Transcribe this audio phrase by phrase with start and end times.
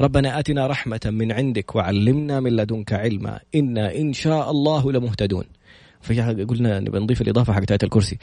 [0.00, 3.40] ربنا آتنا رحمة من عندك وعلمنا من لدنك علما.
[3.54, 5.44] إنا إن شاء الله لمهتدون.
[6.48, 8.18] قلنا نبي نضيف الإضافة حق آية الكرسي.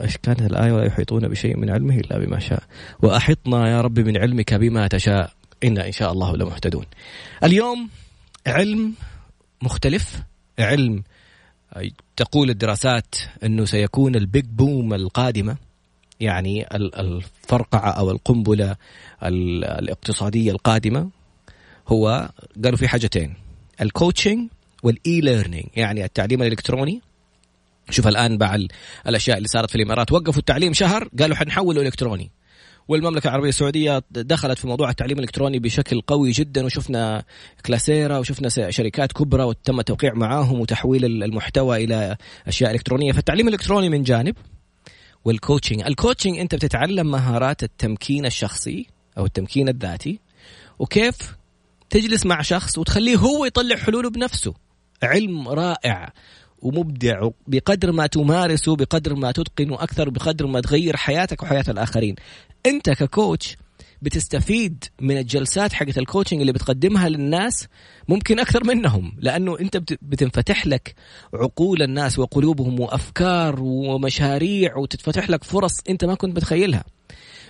[0.00, 2.62] إيش كانت الآية؟ ولا يحيطون بشيء من علمه إلا بما شاء.
[3.02, 5.32] وأحطنا يا رب من علمك بما تشاء.
[5.64, 6.84] إنا إن شاء الله لمهتدون.
[7.44, 7.88] اليوم
[8.46, 8.94] علم
[9.62, 10.22] مختلف.
[10.58, 11.02] علم
[12.16, 13.14] تقول الدراسات
[13.44, 15.56] أنه سيكون البيج بوم القادمة.
[16.20, 18.76] يعني الفرقعة أو القنبلة
[19.22, 21.10] الاقتصادية القادمة
[21.88, 22.30] هو
[22.64, 23.34] قالوا في حاجتين.
[23.80, 24.48] ال coaching
[24.82, 27.02] وال e-learning يعني التعليم الإلكتروني.
[27.90, 28.68] شوف الآن بعد
[29.06, 30.12] الأشياء اللي صارت في الإمارات.
[30.12, 32.30] وقفوا التعليم شهر قالوا حنحوله إلكتروني.
[32.88, 36.64] والمملكة العربية السعودية دخلت في موضوع التعليم الإلكتروني بشكل قوي جدا.
[36.64, 37.24] وشفنا
[37.66, 43.12] كلاسيرا وشفنا شركات كبرى وتم التوقيع معاهم وتحويل المحتوى إلى أشياء إلكترونية.
[43.12, 44.36] فالتعليم الإلكتروني من جانب.
[45.26, 48.86] وال coaching ال coaching أنت بتتعلم مهارات التمكين الشخصي
[49.18, 50.20] أو التمكين الذاتي
[50.78, 51.36] وكيف
[51.90, 54.54] تجلس مع شخص وتخليه هو يطلع حلوله بنفسه.
[55.02, 56.12] علم رائع
[56.58, 62.14] ومبدع بقدر ما تمارسه بقدر ما تتقن أكثر بقدر ما تغير حياتك وحياة الآخرين.
[62.66, 63.56] أنت ك coach
[64.02, 67.68] بتستفيد من الجلسات حقت ال coaching اللي بتقدمها للناس
[68.08, 70.94] ممكن أكثر منهم لأنه أنت بتنفتح لك
[71.34, 76.84] عقول الناس وقلوبهم وأفكار ومشاريع وتتفتح لك فرص أنت ما كنت متخيلها.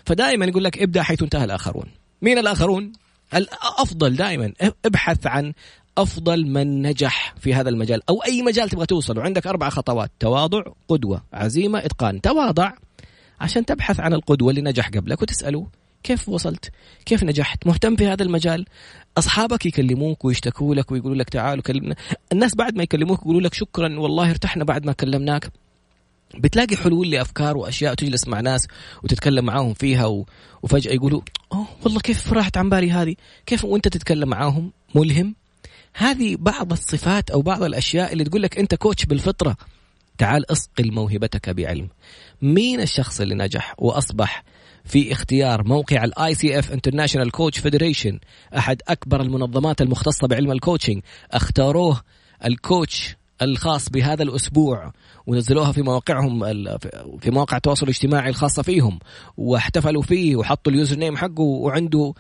[0.05, 1.87] فدائما يقول لك ابدأ حيث انتهى الآخرون.
[2.23, 2.93] مين الآخرون؟
[3.35, 4.53] الافضل دائما
[4.85, 5.53] ابحث عن
[5.99, 9.19] أفضل من نجح في هذا المجال أو أي مجال تبغى توصل.
[9.19, 12.21] وعندك أربع خطوات تواضع قدوة عزيمة إتقان.
[12.21, 12.73] تواضع
[13.41, 15.67] عشان تبحث عن القدوة اللي نجح قبلك وتسأله
[16.07, 16.71] كيف وصلت؟
[17.05, 18.67] كيف نجحت؟ مهتم في هذا المجال؟
[19.19, 21.97] أصحابك يكلموك ويشتكوا لك ويقولوا لك تعالوا كلمنا،
[22.33, 25.51] الناس بعد ما يكلموك يقولوا لك شكرا والله ارتحنا بعد ما كلمناك.
[26.39, 28.67] بتلاقي حلول لأفكار وأشياء تجلس مع ناس
[29.03, 30.27] وتتكلم معاهم فيها و...
[30.63, 31.21] وفجأة يقولوا
[31.53, 33.15] أوه والله كيف راحت عن بالي هذه؟
[33.47, 35.35] كيف وأنت تتكلم معاهم ملهم؟
[35.95, 39.57] هذه بعض الصفات أو بعض الأشياء اللي تقول لك أنت كوتش بالفطرة.
[40.19, 41.89] تعال أصقل موهبتك بعلم.
[42.43, 44.45] مين الشخص اللي نجح وأصبح
[44.87, 48.19] في اختيار موقع ال ICF International Coach Federation
[48.57, 51.03] أحد أكبر المنظمات المختصة بعلم ال coaching
[51.33, 52.01] اختاروه
[52.45, 54.93] ال coach الخاص بهذا الأسبوع
[55.27, 56.41] ونزلوها في مواقعهم
[57.21, 58.99] في مواقع التواصل الاجتماعي الخاصة فيهم.
[59.37, 62.15] واحتفلوا فيه وحطوا ال username حقه وعنده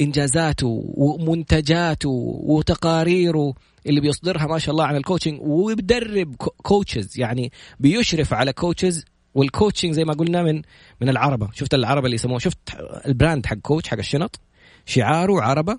[0.00, 2.08] انجازاته ومنتجاته
[2.44, 3.54] وتقاريره
[3.86, 9.04] اللي بيصدرها ما شاء الله عن ال coaching وبيدرب coaches يعني بيشرف على coaches
[9.34, 10.62] وال coaching زي ما قلنا من
[11.00, 11.48] من العربة.
[11.52, 12.58] شفت العربة اللي يسموها شفت
[13.06, 14.40] ال brand حق Coach حق الشنط؟
[14.86, 15.78] شعاره عربه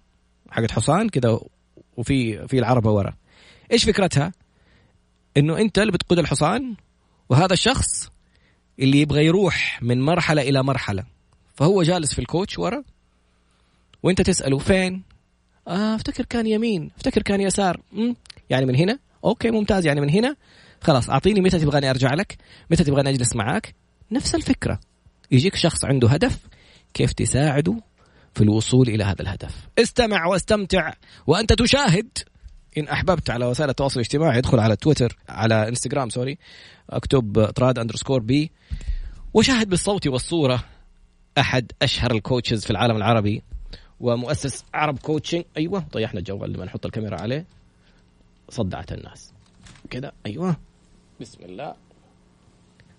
[0.49, 1.39] حقت حصان كذا
[1.97, 3.13] وفي في العربة ورا.
[3.71, 4.31] إيش فكرتها؟
[5.37, 6.75] إنه أنت اللي بتقود الحصان
[7.29, 8.09] وهذا الشخص
[8.79, 11.03] اللي يبغى يروح من مرحلة إلى مرحلة.
[11.53, 12.83] فهو جالس في ال coach ورا
[14.03, 15.03] وأنت تسأله فين؟
[15.67, 17.81] آه أفتكر كان يمين أفتكر كان يسار.
[17.91, 18.15] مم.
[18.49, 19.85] يعني من هنا؟ okay ممتاز.
[19.85, 20.35] يعني من هنا
[20.85, 22.37] خلاص أعطيني متى تبغاني أرجع لك
[22.71, 23.75] متى تبغاني أجلس معاك؟
[24.11, 24.79] نفس الفكرة.
[25.31, 26.39] يجيك شخص عنده هدف
[26.93, 27.81] كيف تساعده
[28.33, 30.93] في الوصول إلى هذا الهدف؟ استمع واستمتع
[31.27, 32.07] وأنت تشاهد.
[32.77, 36.37] إن أحببت على وسائل التواصل الاجتماعي ادخل على تويتر على إنستغرام sorry
[36.89, 38.51] اكتب طراد underscore B
[39.33, 40.63] وشاهد بالصوت والصورة
[41.37, 43.43] أحد أشهر ال coaches في العالم العربي
[43.99, 47.45] ومؤسس عرب coaching أيوه طيحنا الجوال لما نحط الكاميرا عليه.
[48.49, 49.33] صدعت الناس.
[49.89, 50.57] كذا أيوه.
[51.21, 51.75] بسم الله.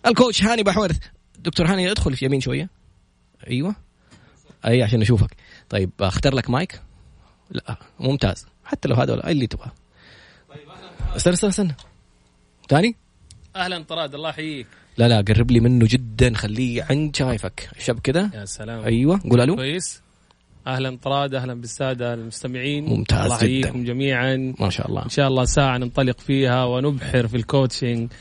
[0.06, 0.98] ال coach هاني بحويرث.
[1.38, 2.70] دكتور هاني ادخل في يمين شوية.
[3.46, 3.74] أيوه.
[4.66, 5.36] أي عشان أشوفك.
[5.68, 6.80] طيب أختار لك مايك.
[7.50, 8.46] لا ممتاز.
[8.64, 9.72] حتى لو هذا ولا اللي تبغاه.
[11.16, 11.74] استنى استنى استنى.
[12.68, 12.96] ثاني
[13.56, 14.66] أهلا طراد الله يحييك.
[14.96, 16.34] لا لا قرب لي منه جدا.
[16.34, 17.70] خليه عند شايفك.
[17.78, 18.84] شب كذا يا سلام.
[18.84, 19.20] أيوه.
[19.30, 19.56] قول ألو.
[19.56, 20.02] كويس.
[20.66, 22.84] أهلا طراد أهلا بالسادة المستمعين.
[22.84, 24.54] ممتاز الله يحييكم جميعا.
[24.60, 25.04] ما شاء الله.
[25.04, 28.12] إن شاء الله ساعة ننطلق فيها ونبحر في الكوتشنج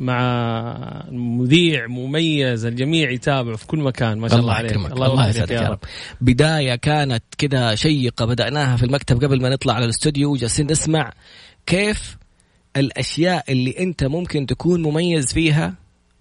[0.00, 4.18] مع مذيع مميز الجميع يتابع في كل مكان.
[4.18, 4.92] ما شاء الله, الله عليك.
[4.92, 5.78] الله, الله يسعدك يا رب.
[6.20, 10.36] بداية كانت كذا شيقة بدأناها في المكتب قبل ما نطلع على الاستوديو.
[10.36, 11.12] جالسين نسمع
[11.66, 12.16] كيف
[12.76, 15.74] الأشياء اللي أنت ممكن تكون مميز فيها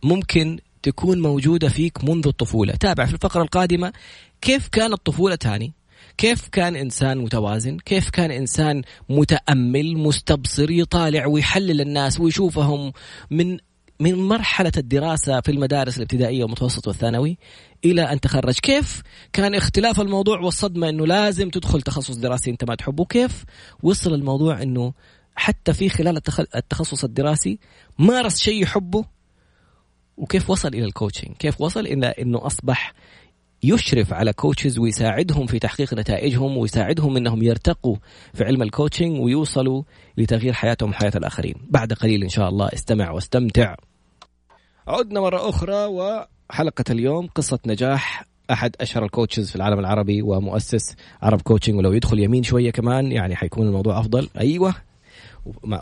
[0.03, 2.73] ممكن تكون موجودة فيك منذ الطفولة.
[2.73, 3.93] تابع في الفقرة القادمة
[4.41, 5.73] كيف كانت طفولة هاني
[6.17, 12.93] كيف كان إنسان متوازن؟ كيف كان إنسان متأمل مستبصر يطالع ويحلل الناس ويشوفهم
[13.31, 13.57] من
[13.99, 17.37] من مرحلة الدراسة في المدارس الابتدائية والمتوسط والثانوي
[17.85, 19.01] إلى أن تخرج؟ كيف
[19.33, 23.43] كان اختلاف الموضوع والصدمة أنه لازم تدخل تخصص دراسي أنت ما تحبه؟ كيف
[23.83, 24.93] وصل الموضوع أنه
[25.35, 26.21] حتى في خلال
[26.55, 27.59] التخصص الدراسي
[27.99, 29.05] مارس شيء يحبه؟
[30.17, 32.93] وكيف وصل إلى ال coaching كيف وصل إلى إنه أصبح
[33.63, 37.95] يشرف على coaches ويساعدهم في تحقيق نتائجهم ويساعدهم إنهم يرتقوا
[38.33, 39.83] في علم ال coaching ويوصلوا
[40.17, 41.55] لتغيير حياتهم وحياة الآخرين.
[41.69, 43.75] بعد قليل إن شاء الله استمع واستمتع.
[44.87, 50.95] عدنا مرة أخرى وحلقة اليوم قصة نجاح أحد أشهر ال coaches في العالم العربي ومؤسس
[51.21, 54.29] عرب coaching ولو يدخل يمين شوية كمان يعني حيكون الموضوع أفضل.
[54.39, 54.75] أيوه.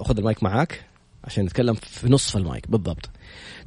[0.02, 0.86] خذ المايك معاك
[1.24, 2.72] عشان نتكلم في نصف المايك.
[2.72, 3.10] بالضبط.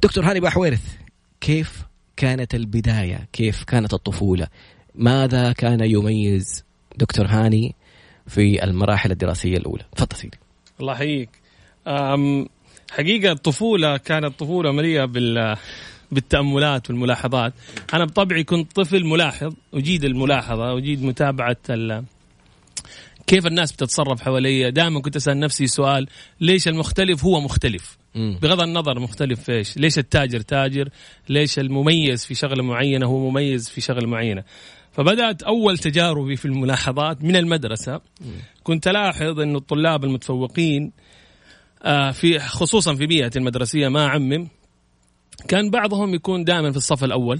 [0.03, 0.95] دكتور هاني بحويرث
[1.41, 1.83] كيف
[2.17, 4.47] كانت البداية كيف كانت الطفولة؟
[4.95, 6.63] ماذا كان يميز
[6.97, 7.75] دكتور هاني
[8.27, 10.37] في المراحل الدراسية الأولى؟ تفضل سيدي.
[10.81, 11.29] الله يحييك.
[12.91, 15.55] حقيقة الطفولة كانت طفولة مليئة بال
[16.11, 17.53] بالتأملات والملاحظات.
[17.93, 21.57] أنا بطبعي كنت طفل ملاحظ أجيد الملاحظة أجيد متابعة
[23.27, 26.07] كيف الناس بتتصرف حواليا دائما كنت أسأل نفسي سؤال
[26.41, 29.77] ليش المختلف هو مختلف؟ بغض النظر مختلف في إيش.
[29.77, 30.89] ليش التاجر تاجر؟
[31.29, 34.43] ليش المميز في شغلة معينة هو مميز في شغلة معينة؟
[34.91, 38.01] فبدأت أول تجاربي في الملاحظات من المدرسة.
[38.63, 40.91] كنت ألاحظ انه الطلاب المتفوقين
[41.83, 44.47] آه، في خصوصا في بيئه المدرسية ما اعمم
[45.47, 47.39] كان بعضهم يكون دائما في الصف الأول.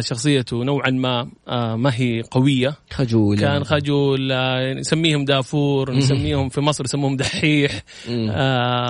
[0.00, 2.76] شخصيته نوعا ما آه، ما هي قوية.
[2.90, 7.82] خجول كان خجول آه، نسميهم دافور نسميهم في مصر يسموهم دحيح.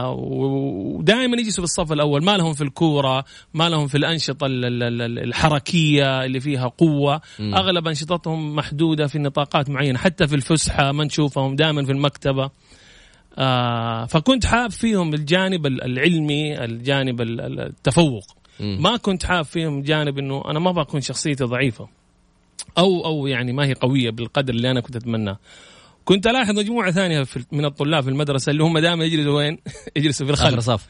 [0.09, 2.25] ودائما يجلسوا في الصف الأول.
[2.25, 7.21] ما لهم في الكورة ما لهم في الأنشطة الحركية اللي فيها قوة.
[7.41, 12.51] أغلب أنشطتهم محدودة في نطاقات معينة حتى في الفسحة ما نشوفهم دائما في المكتبة.
[13.39, 18.40] آه فكنت حاب فيهم الجانب العلمي الجانب التفوق.
[18.61, 21.89] ما كنت حاب فيهم جانب إنه أنا ما بكون شخصيتي ضعيفة.
[22.79, 25.39] أو أو يعني ما هي قوية بالقدر اللي أنا كنت أتمناه.
[26.05, 29.59] كنت ألاحظ مجموعة ثانية من الطلاب في المدرسة اللي هم دائما يجلسوا وين؟
[29.97, 30.87] يجلسوا في الخلف.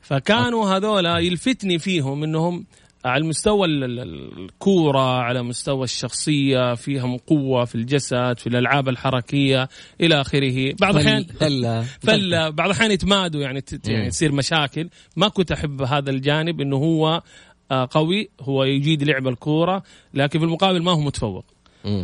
[0.00, 2.66] فكانوا هذولا يلفتني فيهم إنهم
[3.04, 9.68] على مستوى الكورة على مستوى الشخصية فيهم قوة في الجسد في الألعاب الحركية
[10.00, 10.74] إلى آخره.
[10.80, 14.88] بعض الأحيان فلة فلة بعض الأحيان يتمادوا يعني يعني تصير مشاكل.
[15.16, 17.22] ما كنت أحب هذا الجانب إنه هو
[17.70, 19.82] آه، قوي هو يجيد لعب الكورة
[20.14, 21.44] لكن في المقابل ما هو متفوق.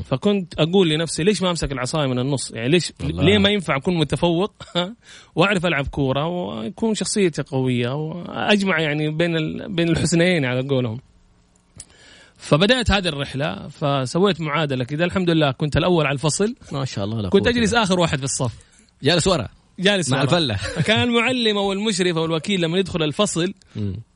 [0.04, 3.24] فكنت أقول لنفسي ليش ما أمسك العصاية من النص؟ يعني ليش؟ الله.
[3.24, 4.52] ليه ما ينفع أكون متفوق؟
[5.36, 9.32] وأعرف ألعب كورة ويكون شخصيتي قوية وأجمع يعني بين
[9.74, 11.00] بين الحسنيين على قولهم.
[12.36, 16.54] فبدأت هذه الرحلة فسويت معادلة كذا الحمد لله كنت الأول على الفصل.
[16.72, 18.52] ما شاء الله كنت أجلس آخر واحد في الصف.
[19.02, 19.48] جالس ورا.
[19.80, 20.58] جالس مع الفلة.
[20.86, 23.54] كان المعلم أو المشرف أو الوكيل لما يدخل الفصل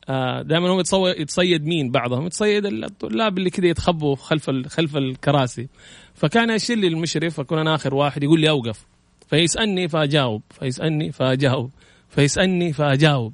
[0.09, 2.25] آه دائما هو يتصيد مين؟ بعضهم.
[2.25, 5.67] يتصيد الطلاب اللي كذا يتخبوا خلف خلف الكراسي.
[6.15, 8.85] فكان يشيل لي المشرف أكون أنا آخر واحد يقول لي أوقف.
[9.29, 10.41] فيسألني فأجاوب.
[10.59, 11.71] فيسألني فأجاوب.
[12.09, 13.33] فيسألني فأجاوب.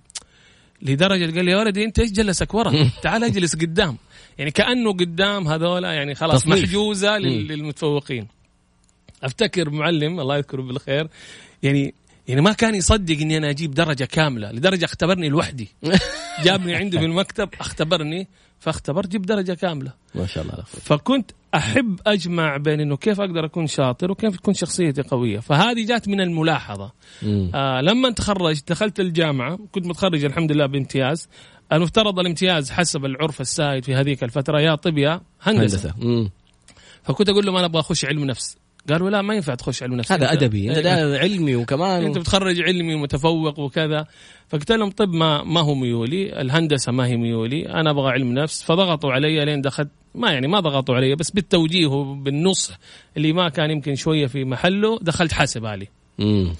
[0.81, 3.97] لدرجة قال لي يا ولدي أنت إيش جلسك ورا؟ تعال أجلس قدام.
[4.37, 6.63] يعني كأنه قدام هذولا يعني خلاص تصنيف.
[6.63, 8.27] محجوزة للمتفوقين.
[9.23, 11.07] أفتكر معلم الله يذكره بالخير
[11.63, 11.93] يعني
[12.31, 15.67] يعني ما كان يصدق إني أنا أجيب درجة كاملة لدرجة اختبرني لوحدي.
[16.45, 18.27] جابني عنده في المكتب اختبرني
[18.59, 19.93] فاختبرت جبت درجة كاملة.
[20.15, 20.63] ما شاء الله.
[20.63, 25.39] فكنت أحب أجمع بين إنه كيف أقدر أكون شاطر وكيف تكون شخصيتي قوية.
[25.39, 26.91] فهذه جات من الملاحظة.
[27.55, 31.29] آه لما تخرجت دخلت الجامعة كنت متخرج الحمد لله بامتياز.
[31.73, 36.29] المفترض الامتياز حسب العرف السائد في هذيك الفترة يا طب يا هندسة, هندسة.
[37.03, 38.57] فكنت أقول له ما أنا أبغى أخش علم نفس.
[38.89, 40.69] قالوا لا ما ينفع تخش علم نفس هذا أدبي.
[40.69, 42.03] أنت ده علمي وكمان.
[42.03, 44.05] أنت بتخرج علمي ومتفوق وكذا.
[44.49, 47.69] فقلت لهم طب ما ما هو ميولي؟ الهندسة ما هي ميولي.
[47.69, 48.63] أنا أبغى علم نفس.
[48.63, 52.77] فضغطوا علي لين دخلت ما يعني ما ضغطوا علي بس بالتوجيه وبالنصح
[53.17, 55.87] اللي ما كان يمكن شوية في محله دخلت حاسب علي
[56.19, 56.53] امم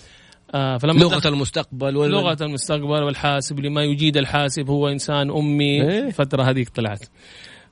[0.55, 2.11] آه فلما لغة المستقبل وال...
[2.11, 5.81] لغة المستقبل والحاسب اللي ما يجيد الحاسب هو إنسان أمي.
[5.81, 7.05] إيه؟ الفترة هذيك طلعت.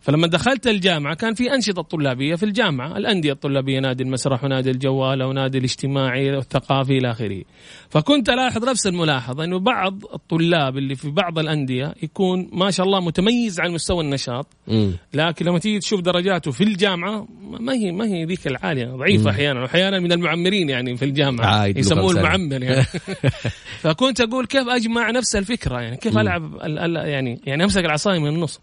[0.01, 2.97] فلما دخلت الجامعة كان في أنشطة طلابية في الجامعة.
[2.97, 7.41] الأندية الطلابية نادي المسرح ونادي الجوال ونادي الاجتماعي والثقافي إلى آخره.
[7.89, 12.99] فكنت ألاحظ نفس الملاحظة أنه بعض الطلاب اللي في بعض الأندية يكون ما شاء الله
[12.99, 14.47] متميز على مستوى النشاط
[15.13, 19.61] لكن لما تيجي تشوف درجاته في الجامعة ما هي ما هي ذيك العالية ضعيفة أحيانا
[19.61, 22.85] وأحيانا من المعمرين يعني في الجامعة يسموه المعمر يعني.
[23.83, 26.57] فكنت أقول كيف أجمع نفس الفكرة يعني كيف ألعب
[27.05, 28.61] يعني يعني أمسك العصاية من النص.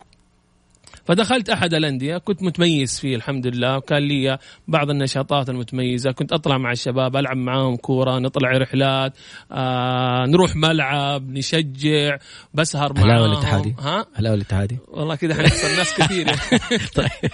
[1.07, 6.59] فدخلت أحد الأندية كنت متميز فيه الحمد لله وكان لي بعض النشاطات المتميزة كنت أطلع
[6.59, 9.13] مع الشباب ألعب معاهم كورة نطلع رحلات
[9.53, 12.17] آه نروح ملعب نشجع
[12.55, 13.11] بسهر معاهم.
[13.11, 16.27] هلا الاتحادي؟ ها؟ هلا الاتحادي؟ والله كذا حنخسر ناس كثير.
[16.97, 17.31] طيب.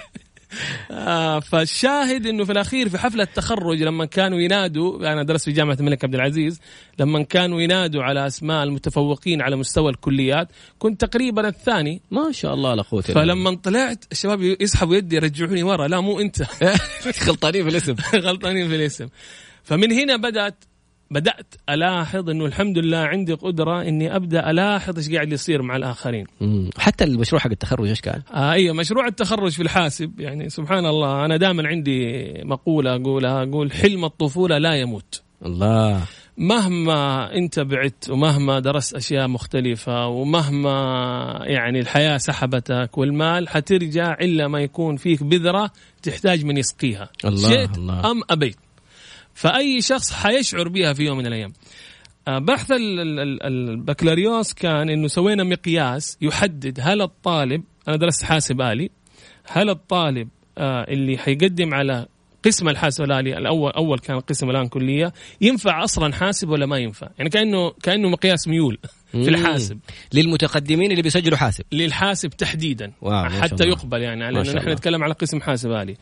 [0.90, 5.76] آه فالشاهد إنه في الأخير في حفلة التخرج لما كانوا ينادوا أنا درست في جامعة
[5.80, 6.60] الملك عبد العزيز
[6.98, 12.02] لما كانوا ينادوا على أسماء المتفوقين على مستوى الكليات كنت تقريبا الثاني.
[12.10, 13.02] ما شاء الله لا قوة.
[13.02, 15.88] فلما طلعت الشباب يسحبوا يدي يرجعوني ورا.
[15.88, 16.42] لا مو أنت.
[17.28, 17.94] غلطانين في الاسم.
[18.26, 19.08] غلطانين في الاسم.
[19.62, 20.64] فمن هنا بدأت
[21.12, 26.26] بدأت ألاحظ إنه الحمد لله عندي قدرة إني أبدأ ألاحظ إيش قاعد يصير مع الآخرين
[26.40, 26.70] مم.
[26.78, 31.24] حتى المشروع حق التخرج إيش كان؟ آه أيوه مشروع التخرج في الحاسب يعني سبحان الله
[31.24, 36.02] أنا دائما عندي مقولة أقولها أقول حلم الطفولة لا يموت الله
[36.36, 40.72] مهما أنت بعدت ومهما درست أشياء مختلفة ومهما
[41.42, 45.70] يعني الحياة سحبتك والمال حترجع إلا ما يكون فيك بذرة
[46.02, 48.10] تحتاج من يسقيها الله، شئت الله.
[48.10, 48.56] أم أبيت
[49.34, 51.52] فأي شخص حيشعر بها في يوم من الأيام
[52.28, 58.24] آه، بحث ال- ال- ال- البكالوريوس كان إنه سوينا مقياس يحدد هل الطالب أنا درست
[58.24, 58.90] حاسب آلي
[59.48, 62.06] هل الطالب آه، اللي حيقدم على
[62.44, 67.08] قسم الحاسب الآلي الأول أول كان قسم الآن كلية ينفع أصلا حاسب ولا ما ينفع
[67.18, 68.78] يعني كانه كأنه مقياس ميول
[69.12, 69.28] في.
[69.28, 69.78] الحاسب
[70.14, 72.92] للمتقدمين اللي بيسجلوا حاسب للحاسب تحديدا
[73.42, 73.64] حتى.
[73.68, 74.24] يقبل يعني
[74.58, 74.68] نحن.
[74.68, 75.96] نتكلم على قسم حاسب آلي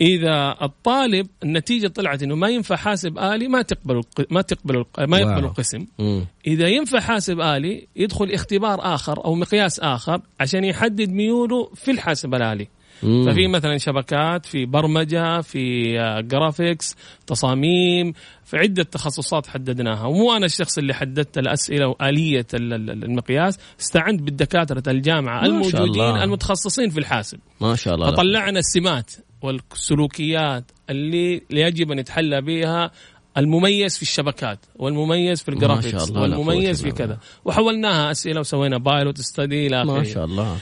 [0.00, 5.44] إذا الطالب النتيجة طلعت إنه ما ينفع حاسب آلي ما تقبل ما تقبل ما يقبل.
[5.44, 5.86] القسم.
[6.46, 12.34] إذا ينفع حاسب آلي يدخل اختبار آخر أو مقياس آخر عشان يحدد ميوله في الحاسب
[12.34, 12.68] الآلي
[13.02, 13.30] مم.
[13.30, 16.96] ففي مثلا شبكات في برمجة في آه، graphics
[17.26, 18.12] تصاميم
[18.44, 20.06] في عدة تخصصات حددناها.
[20.06, 26.24] ومو أنا الشخص اللي حددت الأسئلة وآلية ال- ال- المقياس استعنت بالدكاترة الجامعة الموجودين الله.
[26.24, 27.38] المتخصصين في الحاسب.
[27.60, 28.10] ما شاء الله.
[28.10, 29.10] فطلعنا السمات
[29.42, 32.90] والسلوكيات اللي يجب أن يتحلى بها
[33.38, 37.18] المميز في الشبكات والمميز في ال graphics والمميز في كذا.
[37.44, 40.56] وحولناها أسئلة وسوينا pilot study إلى ما شاء الله.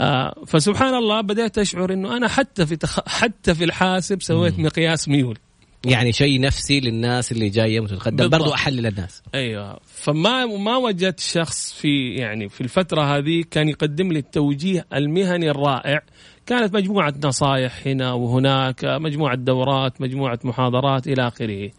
[0.00, 3.00] آه فسبحان الله بدأت أشعر أنه أنا حتى في تخ...
[3.08, 5.38] حتى في الحاسب سويت مقياس ميول.
[5.86, 8.28] يعني شيء نفسي للناس اللي جاية متقدم.
[8.28, 9.22] برضو أحلل الناس.
[9.34, 9.80] أيوه.
[9.86, 16.02] فما ما وجدت شخص في يعني في الفترة هذه كان يقدم لي التوجيه المهني الرائع.
[16.46, 21.70] كانت مجموعة نصائح هنا وهناك مجموعة دورات مجموعة محاضرات إلى آخره.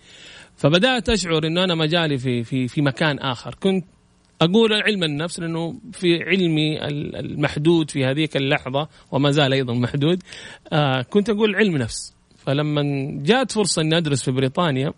[0.58, 3.56] فبدأت أشعر إنه أنا مجالي في في في مكان آخر.
[3.56, 3.86] كنت
[4.42, 10.24] أقول علم النفس لأنه في علمي ال- المحدود في هذيك اللحظة وما زال أيضا محدود.
[10.74, 12.14] آه كنت أقول علم نفس.
[12.38, 12.84] فلما
[13.24, 14.94] جات فرصة إني أدرس في بريطانيا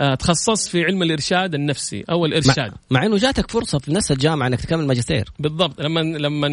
[0.00, 4.12] آه تخصصت في علم الإرشاد النفسي أو الارشاد مع, مع إنه جاتك فرصة في نفس
[4.12, 5.28] الجامعة إنك تكمل ماجستير.
[5.38, 5.80] بالضبط.
[5.80, 6.46] لما لما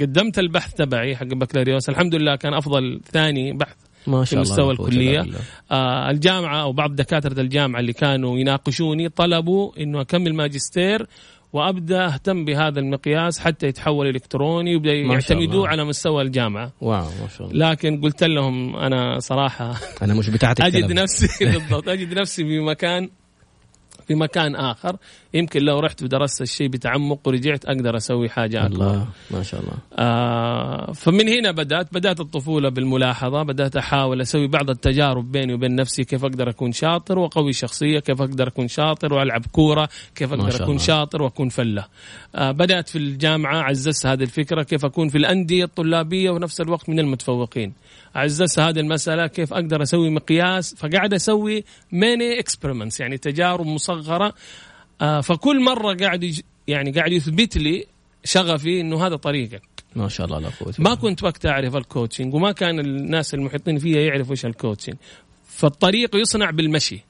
[0.00, 3.76] قدمت البحث تبعي حق البكالوريوس الحمد لله كان أفضل ثاني بحث.
[4.06, 5.26] ما في شاء الله مستوى الكلية.
[5.70, 11.06] آه الجامعة أو بعض دكاترة الجامعة اللي كانوا يناقشوني طلبوا إنه أكمل ماجستير
[11.52, 14.92] وأبدأ أهتم بهذا المقياس حتى يتحول إلكتروني ويبدأ
[15.58, 15.68] الله.
[15.68, 20.60] على مستوى الجامعة واو ما شاء الله لكن قلت لهم أنا صراحة أنا مش بتاعت
[20.66, 20.92] أجد.
[20.92, 23.10] نفسي بالضبط أجد نفسي في مكان
[24.10, 24.96] في مكان آخر.
[25.34, 28.74] يمكن لو رحت ودرست الشيء بتعمق ورجعت أقدر أسوي حاجة أكبر.
[28.74, 29.72] الله ما شاء الله.
[29.98, 36.04] آه فمن هنا بدأت بدأت الطفولة بالملاحظة بدأت أحاول أسوي بعض التجارب بيني وبين نفسي
[36.04, 40.64] كيف أقدر أكون شاطر واقوي شخصية كيف أقدر أكون شاطر وألعب كورة كيف أقدر أكون
[40.64, 40.78] الله.
[40.78, 41.84] شاطر وأكون فلة.
[42.34, 46.98] آه بدأت في الجامعة عززت هذه الفكرة كيف أكون في الأندية الطلابية ونفس الوقت من
[46.98, 47.72] المتفوقين.
[48.14, 54.34] عززت هذه المسألة كيف أقدر أسوي مقياس؟ فقاعد أسوي mini experiments يعني تجارب مصغرة.
[55.00, 57.86] آه فكل مرة قاعد يج- يعني قاعد يثبت لي
[58.24, 59.62] شغفي إنه هذا طريقك
[59.96, 60.74] ما شاء الله لا قوة.
[60.78, 60.94] ما.
[60.94, 64.96] كنت وقت أعرف ال coaching وما كان الناس المحيطين فيها يعرفوا إيش ال coaching
[65.48, 67.00] فالطريق يصنع بالمشي.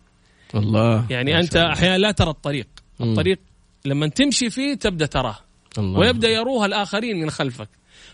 [0.54, 1.56] الله يعني أنت.
[1.56, 2.66] أحيانا لا ترى الطريق.
[3.00, 3.38] الطريق
[3.84, 5.38] لما تمشي فيه تبدأ تراه.
[5.78, 5.98] الله.
[5.98, 7.68] ويبدأ يروها الآخرين من خلفك.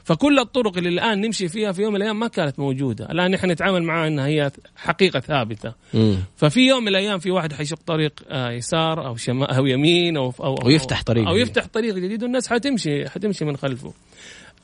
[0.04, 3.50] فكل الطرق اللي الآن نمشي فيها في يوم من الأيام ما كانت موجودة الآن نحن
[3.50, 6.16] نتعامل معها إنها هي حقيقة ثابتة مم.
[6.36, 10.32] ففي يوم من الأيام في واحد حيشق طريق آه، يسار أو شمال أو يمين أو
[10.40, 11.36] أو أو يفتح طريق أو.
[11.36, 13.92] يفتح طريق جديد والناس حتمشي حتمشي من خلفه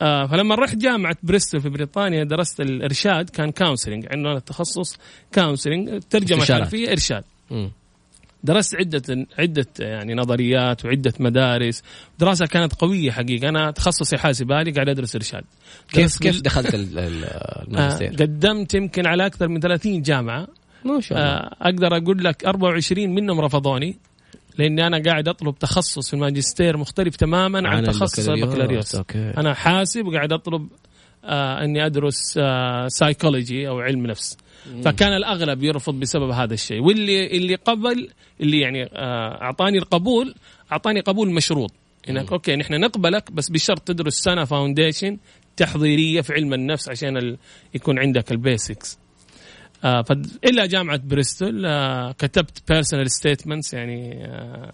[0.03, 4.99] آه فلما رحت جامعة بريستول في بريطانيا درست الإرشاد كان counseling عندنا التخصص
[5.35, 6.45] counseling ترجمة.
[6.45, 7.71] حرفيه إرشاد مم.
[8.45, 11.83] درست عدة عدة يعني نظريات وعدة مدارس.
[12.19, 13.49] دراسة كانت قوية حقيقة.
[13.49, 15.45] أنا تخصصي حاسب آلي قاعد أدرس إرشاد.
[15.93, 20.47] كيف كيف بال- دخلت آه الماجستير؟ قدمت يمكن على أكثر من 30 جامعة.
[20.85, 21.31] ما شاء الله.
[21.31, 23.97] آه، أقدر أقول لك 24 منهم رفضوني
[24.59, 28.97] لأني أنا قاعد أطلب تخصص في الماجستير مختلف تماما عن, تخصص البكالوريوس.
[29.17, 30.69] أنا حاسب وقاعد أطلب
[31.25, 34.37] آه أني أدرس آه سايكولوجي أو علم نفس.
[34.85, 36.81] فكان الأغلب يرفض بسبب هذا الشيء.
[36.83, 38.09] واللي اللي قبل
[38.41, 40.35] اللي يعني آه أعطاني القبول
[40.73, 41.73] أعطاني قبول مشروط.
[42.09, 45.19] إنك okay نحن نقبلك بس بشرط تدرس سنة foundation
[45.57, 47.39] تحضيرية في علم النفس عشان ال...
[47.75, 48.99] يكون عندك ال basics
[49.85, 50.05] آه
[50.45, 54.73] إلا جامعة بريستول آه كتبت personal statements يعني آه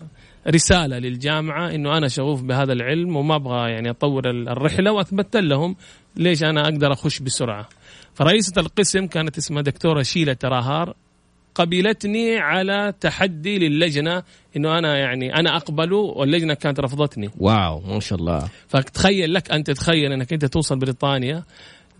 [0.48, 5.76] رسالة للجامعة إنه أنا شغوف بهذا العلم وما أبغى يعني أطور الرحلة وأثبت لهم
[6.16, 7.68] ليش أنا أقدر أخش بسرعة.
[8.18, 10.94] فرئيسة القسم كانت اسمها دكتورة شيلة تراهار
[11.54, 14.22] قبلتني على تحدي للجنة
[14.56, 17.30] إنه أنا يعني أنا اقبله واللجنة كانت رفضتني.
[17.38, 18.48] واو ما شاء الله.
[18.68, 21.44] فتخيل لك أن تتخيل إنك أنت توصل بريطانيا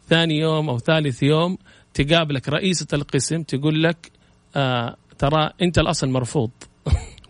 [0.09, 1.59] ثاني يوم أو ثالث يوم
[1.95, 4.11] تقابلك رئيسة القسم تقول لك
[4.57, 6.51] آه ترى أنت الأصل مرفوض.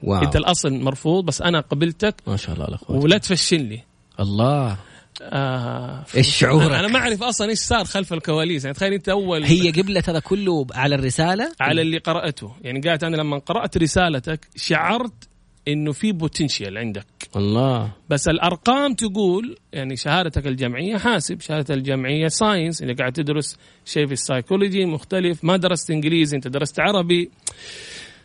[0.03, 0.23] واو.
[0.23, 3.85] أنت الأصل مرفوض بس أنا قبلتك ما شاء الله لا ولا تفشلني.
[4.21, 4.79] الله.
[5.23, 8.65] آه إيش شعورك؟ أنا ما أعرف أصلا إيش صار خلف الكواليس.
[8.65, 12.53] يعني تخيل أنت أول هي قبلت هذا كله على الرسالة؟ على اللي قرأته.
[12.63, 15.29] يعني قالت أنا لما قرأت رسالتك شعرت
[15.69, 17.07] إنه في potential عندك.
[17.37, 17.93] الله.
[18.09, 24.13] بس الأرقام تقول يعني شهادتك الجامعيه حاسب شهادة الجامعيه science اللي قاعد تدرس شيء في
[24.13, 27.31] السايكولوجي مختلف ما درست إنجليزي أنت درست عربي.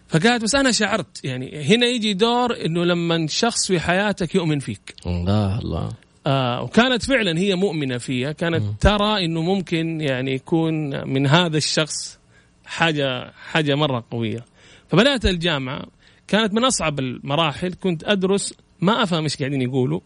[0.08, 1.26] فقالت بس أنا شعرت.
[1.26, 4.96] يعني هنا يجي دور إنه لما شخص في حياتك يؤمن فيك.
[5.08, 6.03] الله الله.
[6.28, 8.32] آه وكانت فعلا هي مؤمنة فيها.
[8.32, 8.74] كانت م.
[8.80, 12.20] ترى إنه ممكن يعني يكون من هذا الشخص
[12.66, 14.46] حاجة حاجة مرة قوية.
[14.88, 15.86] فبدأت الجامعة.
[16.28, 17.74] كانت من أصعب المراحل.
[17.74, 20.00] كنت أدرس ما أفهم إيش قاعدين يقولوا.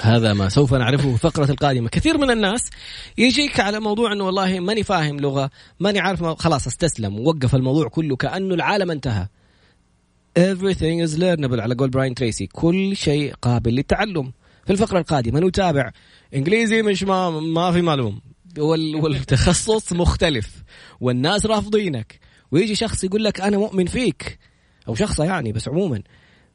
[0.00, 1.88] هذا ما سوف نعرفه في الفقرة القادمة.
[1.88, 2.70] كثير من الناس
[3.18, 7.18] يجيك على موضوع أنه والله ماني فاهم لغة ماني عارف خلاص استسلم.
[7.18, 9.26] ووقف الموضوع كله كأنه العالم انتهى.
[10.38, 12.46] Everything is learnable على قول براين تريسي.
[12.46, 14.32] كل شيء قابل للتعلم.
[14.66, 15.90] في الفقرة القادمة نتابع
[16.34, 18.20] إنجليزي مش ما, ما في معلوم.
[18.58, 20.62] والتخصص مختلف.
[21.00, 22.20] والناس رافضينك.
[22.50, 24.38] ويجي شخص يقول لك أنا مؤمن فيك.
[24.88, 26.02] أو شخصة يعني بس عموما.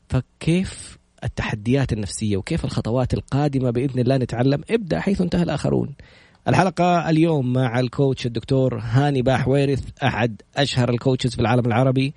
[0.09, 5.95] فكيف التحديات النفسية وكيف الخطوات القادمة بإذن الله نتعلم؟ ابدأ حيث انتهى الآخرون.
[6.47, 12.13] الحلقة اليوم مع ال coach الدكتور هاني باحويرث أحد أشهر ال coaches في العالم العربي.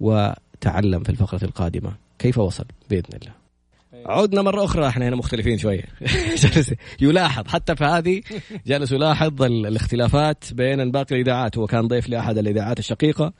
[0.00, 1.92] وتعلم في الفقرة القادمة.
[2.18, 3.37] كيف وصل؟ بإذن الله.
[4.08, 5.84] عدنا مرة أخرى إحنا هنا مختلفين شوية
[6.42, 8.22] جالس يلاحظ حتى في هذه
[8.66, 11.58] جالس يلاحظ الاختلافات بين باقي الإذاعات.
[11.58, 13.32] هو كان ضيف لأحد الإذاعات الشقيقة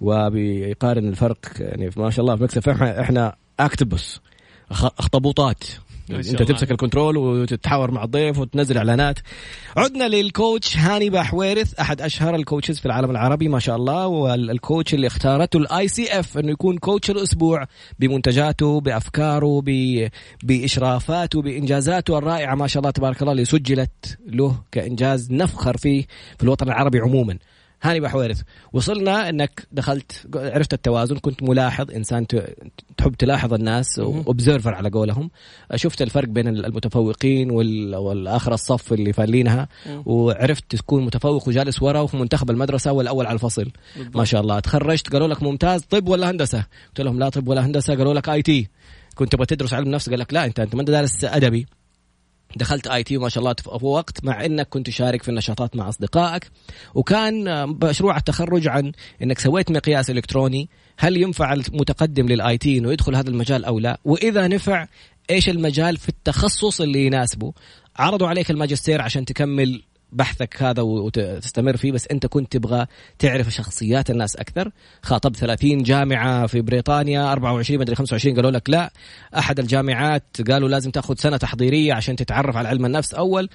[0.00, 2.68] وبيقارن الفرق يعني ما شاء الله في مكسب.
[2.82, 4.20] إحنا اكتبس
[4.70, 5.64] أخطبوطات.
[6.12, 9.18] انت تمسك الكنترول وتتحاور مع الضيف وتنزل اعلانات.
[9.76, 15.06] عدنا للكوتش هاني باحويرث أحد أشهر الكوتشز في العالم العربي ما شاء الله والكوتش اللي
[15.06, 17.66] اختارته الاي سي اف إنه يكون كوتش الأسبوع
[17.98, 19.62] بمنتجاته بأفكاره
[20.42, 26.06] بإشرافاته بإنجازاته الرائعة ما شاء الله تبارك الله اللي سجلت له كإنجاز نفخر فيه
[26.38, 27.38] في الوطن العربي عموما.
[27.82, 28.42] هاني بحويرث.
[28.72, 32.26] وصلنا إنك دخلت عرفت التوازن كنت ملاحظ إنسان
[32.96, 35.30] تحب تلاحظ الناس اوبزرفر على قولهم.
[35.74, 39.68] شفت الفرق بين المتفوقين والآخر الصف اللي فالينها.
[40.06, 43.70] وعرفت تكون متفوق وجالس ورا وفي منتخب المدرسة والأول على الفصل.
[44.14, 44.60] ما شاء الله.
[44.60, 48.28] تخرجت قالوا لك ممتاز طب ولا هندسة؟ قلت لهم لا طب ولا هندسة قالوا لك
[48.28, 48.68] IT
[49.14, 51.66] كنت تبغى تدرس علم نفس؟ قال لك لا انت أنت ما أنت دارس أدبي.
[52.56, 56.50] دخلت IT وما شاء الله في وقت مع إنك كنت تشارك في النشاطات مع أصدقائك.
[56.94, 63.14] وكان مشروع التخرج عن إنك سويت مقياس إلكتروني هل ينفع المتقدم لل IT إنه يدخل
[63.14, 64.86] هذا المجال أو لا؟ وإذا نفع
[65.30, 67.52] إيش المجال في التخصص اللي يناسبه؟
[67.96, 69.82] عرضوا عليك الماجستير عشان تكمل
[70.12, 72.86] بحثك هذا وتستمر فيه بس أنت كنت تبغى
[73.18, 74.70] تعرف شخصيات الناس أكثر.
[75.02, 78.92] خاطبت 30 جامعة في بريطانيا 24 مدري 25 قالوا لك لا.
[79.38, 83.14] أحد الجامعات قالوا لازم تأخذ سنة تحضيرية عشان تتعرف على علم النفس.
[83.14, 83.48] أول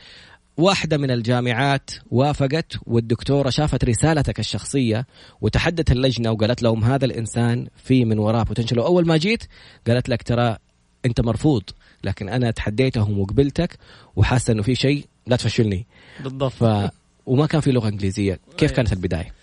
[0.58, 5.08] واحدة من الجامعات وافقت والدكتورة شافت رسالتك الشخصية
[5.42, 9.44] وتحدت اللجنة وقالت لهم هذا الإنسان في من وراه بوتنشل وأول ما جيت
[9.88, 10.58] قالت لك ترى
[11.06, 11.64] أنت مرفوض
[12.04, 13.78] لكن أنا تحديتهم وقبلتك
[14.16, 15.86] وحاسة أنه في شيء لا تفشلني.
[16.24, 16.52] بالضبط.
[16.52, 16.90] ف...
[17.26, 18.40] وما كان في لغة إنجليزية.
[18.58, 19.34] كيف كانت البداية؟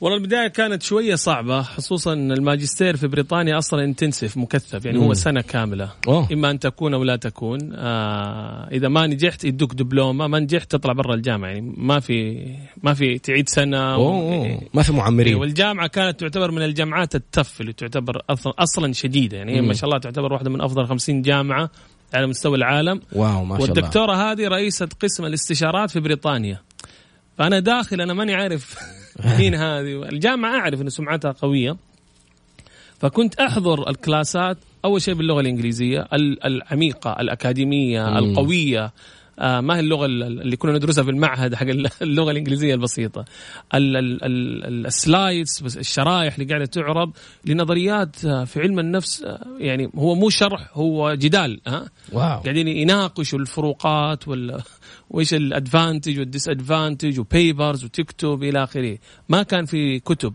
[0.00, 5.04] والله البداية كانت شوية صعبة خصوصا الماجستير في بريطانيا أصلا انتنسف مكثف يعني مم.
[5.04, 5.92] هو سنة كاملة.
[6.08, 6.28] أوه.
[6.32, 7.58] إما أن تكون أو لا تكون.
[7.74, 12.46] آه إذا ما نجحت يدوك دبلومة ما نجحت تطلع برا الجامعة يعني ما في
[12.82, 14.40] ما في تعيد سنة أوه.
[14.40, 14.60] و...
[14.74, 15.34] ما في معمرين.
[15.34, 18.22] والجامعة كانت تعتبر من الجامعات التف اللي تعتبر
[18.58, 21.70] أصلا شديدة يعني ما شاء الله تعتبر واحدة من أفضل 50 جامعة.
[22.14, 23.00] على مستوى العالم.
[23.12, 23.74] واو ما شاء الله.
[23.74, 26.60] والدكتورة هذه رئيسة قسم الاستشارات في بريطانيا.
[27.38, 28.76] فأنا داخل أنا ماني عارف
[29.38, 30.02] مين هذه.
[30.02, 31.76] الجامعة أعرف أن سمعتها قوية.
[32.98, 36.08] فكنت أحضر الكلاسات أول شيء باللغة الإنجليزية
[36.44, 38.84] العميقة الأكاديمية القوية.
[38.84, 38.92] آه
[39.38, 41.66] ما هي اللغة اللي كنا ندرسها في المعهد حق
[42.02, 43.24] اللغة الإنجليزية البسيطة.
[43.74, 47.12] ال slides الشرائح اللي قاعدة تعرض
[47.44, 52.40] لنظريات آه، في علم النفس آه، يعني هو مو شرح هو جدال ها؟ واو.
[52.40, 54.62] قاعدين يناقشوا الفروقات وال
[55.10, 58.98] وإيش ال advantage وال disadvantage و papers وتكتب إلى آخره.
[59.28, 60.34] ما كان في كتب.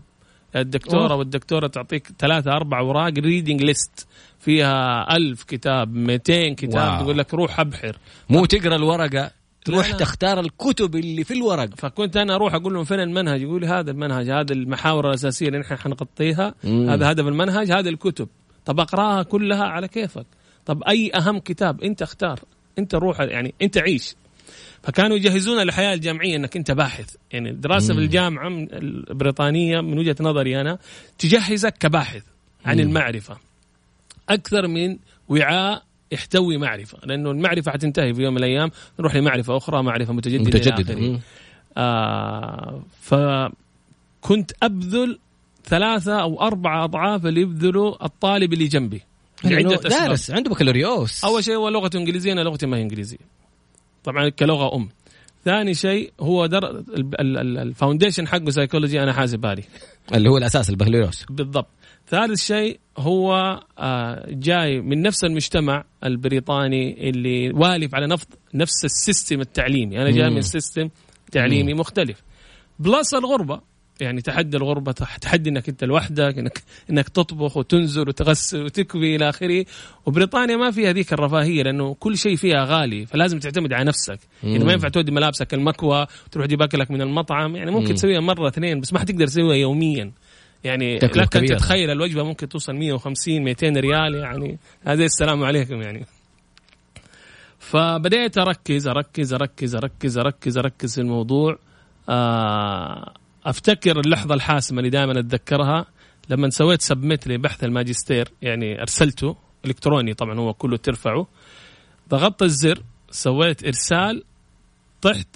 [0.56, 1.14] الدكتورة أوه.
[1.14, 4.06] والدكتورة تعطيك ثلاثة أربع أوراق reading list
[4.38, 6.74] فيها ألف كتاب 200 كتاب.
[6.74, 7.02] واو.
[7.02, 7.96] تقول لك روح أبحر.
[8.30, 9.30] مو تقرأ الورقة
[9.64, 9.96] تروح لا.
[9.96, 11.68] تختار الكتب اللي في الورق.
[11.76, 15.58] فكنت أنا أروح أقول لهم فين المنهج؟ يقول لي هذا المنهج هذا المحاور الأساسية اللي
[15.58, 18.28] نحن حنغطيها هذا هدف المنهج هذه الكتب.
[18.64, 20.26] طب أقرأها كلها على كيفك؟
[20.66, 22.40] طب أي أهم كتاب أنت اختار؟
[22.78, 24.14] أنت روح يعني أنت عيش.
[24.84, 27.14] فكانوا يجهزونا للحياه الجامعية إنك أنت باحث.
[27.32, 30.78] يعني الدراسه في الجامعة البريطانية من وجهة نظري أنا
[31.18, 32.22] تجهزك كباحث
[32.64, 32.82] عن مم.
[32.82, 33.36] المعرفة.
[34.28, 36.98] أكثر من وعاء يحتوي معرفة.
[37.04, 38.70] لأنه المعرفة حتنتهي في يوم من الأيام.
[39.00, 41.20] نروح لمعرفة أخرى معرفة متجددة متجددة.
[41.76, 45.18] آه فكنت أبذل
[45.64, 49.02] ثلاثة أو أربعة أضعاف اللي يبذله الطالب اللي جنبي.
[49.44, 51.24] لعدة دارس عنده بكالوريوس.
[51.24, 53.18] أول شيء هو لغته إنجليزية أنا لغتي ما هي إنجليزية.
[54.04, 54.88] طبعا كلغة أم.
[55.44, 59.62] ثاني شيء هو ال foundation حقه سايكولوجي أنا حاسب عليه
[60.14, 61.24] اللي هو الأساس البكالوريوس.
[61.30, 61.66] بالضبط.
[62.08, 68.92] ثالث شيء هو آه، جاي من نفس المجتمع البريطاني اللي والف على نفس نفس ال
[68.92, 70.02] system التعليمي.
[70.02, 70.88] أنا جاي من system
[71.32, 72.22] تعليمي مختلف.
[72.78, 73.60] plus الغربة.
[74.00, 79.64] يعني تحدي الغربة تحدي إنك أنت لوحدك انك إنك تطبخ وتنزل وتغسل وتكوي إلى آخره.
[80.06, 84.18] وبريطانيا ما فيها ذيك الرفاهية لأنه كل شيء فيها غالي فلازم تعتمد على نفسك.
[84.42, 88.48] يعني ما ينفع تودي ملابسك المكوى وتروح تجيب أكلك من المطعم يعني ممكن تسويها مرة
[88.48, 90.12] اثنين بس ما حتقدر تسويها يوميا.
[90.64, 96.06] يعني لك ان تتخيل الوجبة ممكن توصل 150 200 ريال يعني هذا السلام عليكم يعني.
[97.58, 101.58] فبديت أركز أركز أركز أركز أركز أركز في الموضوع.
[102.08, 103.14] آه،
[103.46, 105.86] أفتكر اللحظة الحاسمة اللي دائما أتذكرها
[106.30, 111.26] لما سويت submit لبحث الماجستير يعني أرسلته إلكتروني طبعا هو كله ترفعه.
[112.08, 114.24] ضغطت الزر سويت إرسال
[115.02, 115.28] طحت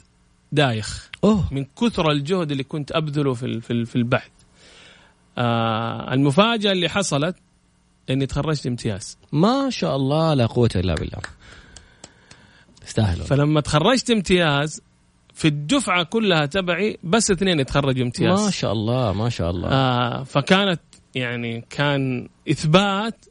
[0.52, 1.10] دايخ.
[1.24, 1.54] أوه.
[1.54, 4.30] من كثر الجهد اللي كنت أبذله في في البحث.
[5.38, 7.36] آه المفاجأة اللي حصلت
[8.10, 11.18] إني تخرجت امتياز ما شاء الله لا قوة إلا بالله.
[12.86, 14.80] تستاهل فلما تخرجت امتياز
[15.38, 19.68] في الدفعة كلها تبعي بس اثنين يتخرجوا امتياز ما شاء الله ما شاء الله.
[19.68, 20.80] آه فكانت
[21.14, 23.24] يعني كان إثبات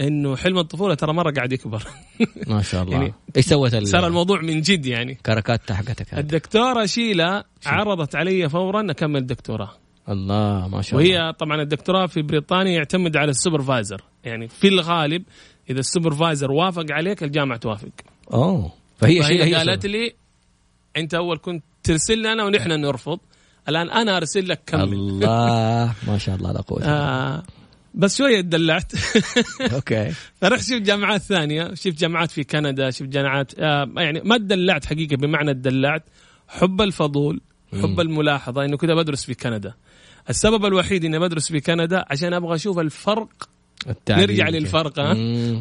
[0.00, 1.82] إنه حلم الطفولة ترى مرة قاعد يكبر.
[2.46, 2.96] ما شاء الله.
[2.96, 5.14] يعني إيش سوت صار الموضوع من جد يعني.
[5.14, 9.70] كركات حقتك الدكتورة شيلا عرضت علي فورا أكمل الدكتوراه
[10.08, 11.22] الله ما شاء الله.
[11.22, 14.02] وهي طبعا الدكتوراه في بريطانيا يعتمد على ال supervisor.
[14.24, 15.22] يعني في الغالب
[15.70, 17.92] إذا ال supervisor وافق عليك الجامعة توافق.
[18.32, 20.25] أوه فهي, فهي هي قالت لي
[20.96, 23.18] انت اول كنت ترسل لنا ونحن نرفض.
[23.68, 27.42] الآن أنا أرسل لك كمل الله ما شاء الله لا قوة آه
[27.94, 28.92] بس شوية تدلعت
[29.74, 30.12] okay.
[30.40, 35.16] فرحت شفت جامعات ثانية شفت جامعات في كندا شفت جامعات آه يعني ما تدلعت حقيقة
[35.16, 36.02] بمعنى تدلعت
[36.48, 37.40] حب الفضول
[37.82, 39.74] حب الملاحظة انه كذا بدرس في كندا.
[40.30, 43.48] السبب الوحيد إني بدرس في كندا عشان أبغى أشوف الفرق
[44.10, 45.00] نرجع للفرق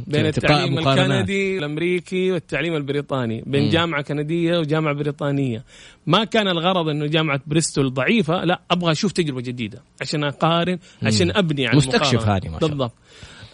[0.08, 3.70] بين التعليم الكندي الأمريكي والتعليم البريطاني بين مم.
[3.70, 5.64] جامعة كندية وجامعة بريطانية.
[6.08, 11.32] ما كان الغرض إنه جامعة بريستول ضعيفة لا أبغى أشوف تجربة جديدة عشان أقارن عشان
[11.38, 12.94] أبني على مستكشف هذه ما شاء بالضبط.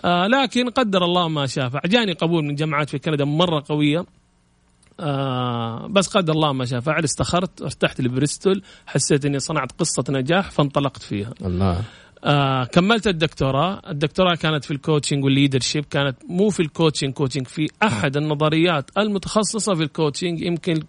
[0.06, 4.06] آه لكن قدر الله ما شاء جاني قبول من جامعات في كندا مرة قوية.
[5.00, 10.52] آه بس قدر الله ما شاء فعل استخرت ارتحت لبريستول حسيت إني صنعت قصة نجاح
[10.52, 11.34] فانطلقت فيها.
[11.46, 11.82] الله.
[12.24, 13.82] آه كملت الدكتوراه.
[13.90, 18.18] الدكتوراه كانت في ال coaching وال leadership كانت مو في ال coaching coaching في أحد
[18.18, 20.80] النظريات المتخصصة في ال coaching يمكن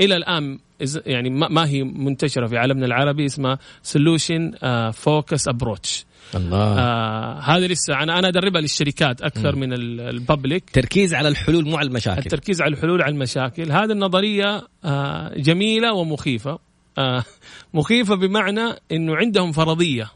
[0.00, 0.58] إلى الآن
[1.06, 4.52] يعني ما هي منتشرة في عالمنا العربي اسمها solution
[4.92, 6.78] focused approach الله.
[6.78, 9.58] آه هذه لسه أنا أنا أدربها للشركات أكثر م.
[9.58, 12.18] من ال public تركيز على الحلول مو على المشاكل.
[12.18, 13.72] التركيز على الحلول على المشاكل.
[13.72, 16.58] هذه النظرية آه جميلة ومخيفة.
[16.98, 17.24] آه
[17.74, 20.10] مخيفة بمعنى إنه عندهم فرضية.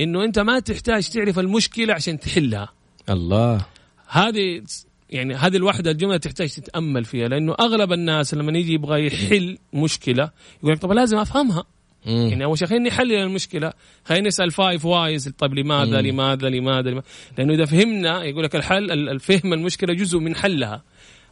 [0.00, 2.72] إنه أنت ما تحتاج تعرف المشكلة عشان تحلها.
[3.10, 3.66] الله.
[4.08, 4.62] هذه
[5.10, 10.30] يعني هذه الوحدة الجملة تحتاج تتأمل فيها لأنه أغلب الناس لما يجي يبغى يحل مشكلة
[10.62, 11.64] يقول لك طب لازم أفهمها.
[12.06, 12.28] مم.
[12.28, 13.72] يعني أول شيء خليني نحلل المشكلة
[14.04, 16.06] خلينا نسال five whys طيب لماذا مم.
[16.06, 17.06] لماذا لماذا لماذا؟
[17.38, 20.82] لأنه إذا فهمنا يقول لك الحل الفهم المشكلة جزء من حلها.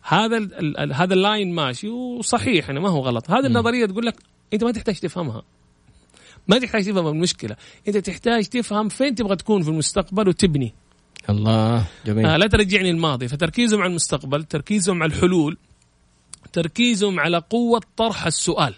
[0.02, 3.30] هذا ال ال هذا ال line ماشي وصحيح يعني ما هو غلط.
[3.30, 4.14] هذه النظرية تقول لك
[4.52, 5.42] أنت ما تحتاج تفهمها.
[6.48, 7.56] ما تحتاج تفهم المشكلة.
[7.88, 10.74] أنت تحتاج تفهم فين تبغى تكون في المستقبل وتبني.
[11.30, 12.26] الله جميل.
[12.26, 13.28] آه لا ترجعني الماضي.
[13.28, 15.56] فتركيزهم على المستقبل تركيزهم على الحلول
[16.52, 18.74] تركيزهم على قوة طرح السؤال.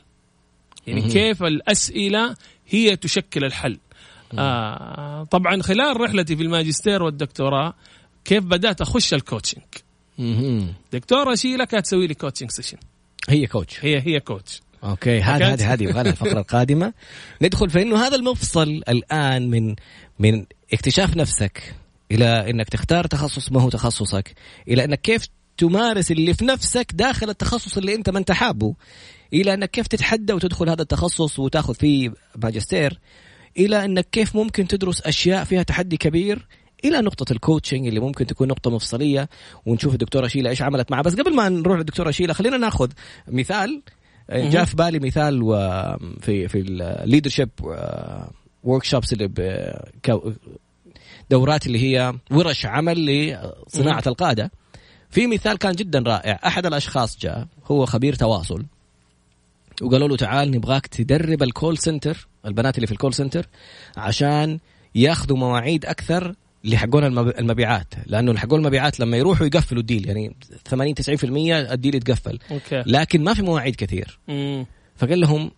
[0.86, 2.34] يعني كيف الأسئلة
[2.68, 3.78] هي تشكل الحل.
[4.38, 7.74] آه طبعا خلال رحلتي في الماجستير والدكتوراه
[8.24, 9.64] كيف بدأت أخش ال coaching؟
[10.92, 12.78] دكتورة شيلة كانت تسوي لي coaching session
[13.28, 16.92] هي coach هي هي coach okay هذه هذه هذه يبغى الفقرة القادمة.
[17.42, 19.74] ندخل في انه هذا المفصل الآن من
[20.18, 21.74] من اكتشاف نفسك
[22.10, 24.34] إلى إنك تختار تخصص ما هو تخصصك؟
[24.68, 28.74] إلى إنك كيف تمارس اللي في نفسك داخل التخصص اللي أنت ما أنت حابه؟
[29.32, 33.00] إلى إنك كيف تتحدى وتدخل هذا التخصص وتأخذ فيه ماجستير؟
[33.58, 36.46] إلى إنك كيف ممكن تدرس أشياء فيها تحدي كبير؟
[36.84, 39.28] إلى نقطة ال coaching اللي ممكن تكون نقطة مفصلية
[39.66, 41.02] ونشوف الدكتورة شيلة إيش عملت معها.
[41.02, 42.90] بس قبل ما نروح للدكتورة شيلة خلينا ناخذ
[43.28, 43.82] مثال
[44.30, 45.40] جاء في بالي مثال
[46.20, 47.50] في في ال
[48.64, 49.30] leadership workshops اللي
[51.30, 54.50] دورات اللي هي ورش عمل لصناعة القادة.
[55.10, 56.40] في مثال كان جدا رائع.
[56.46, 58.64] أحد الأشخاص جاء هو خبير تواصل
[59.82, 63.46] وقالوا له تعال نبغاك تدرب ال call center البنات اللي في ال call center
[63.96, 64.58] عشان
[64.94, 70.94] ياخذوا مواعيد أكثر لحقون المبيعات لأنه حقون المبيعات لما يروحوا يقفلوا ال deal يعني 80
[70.94, 72.82] 90% ال deal يتقفل okay.
[72.86, 74.66] لكن ما في مواعيد كثير مم.
[74.96, 75.50] فقال لهم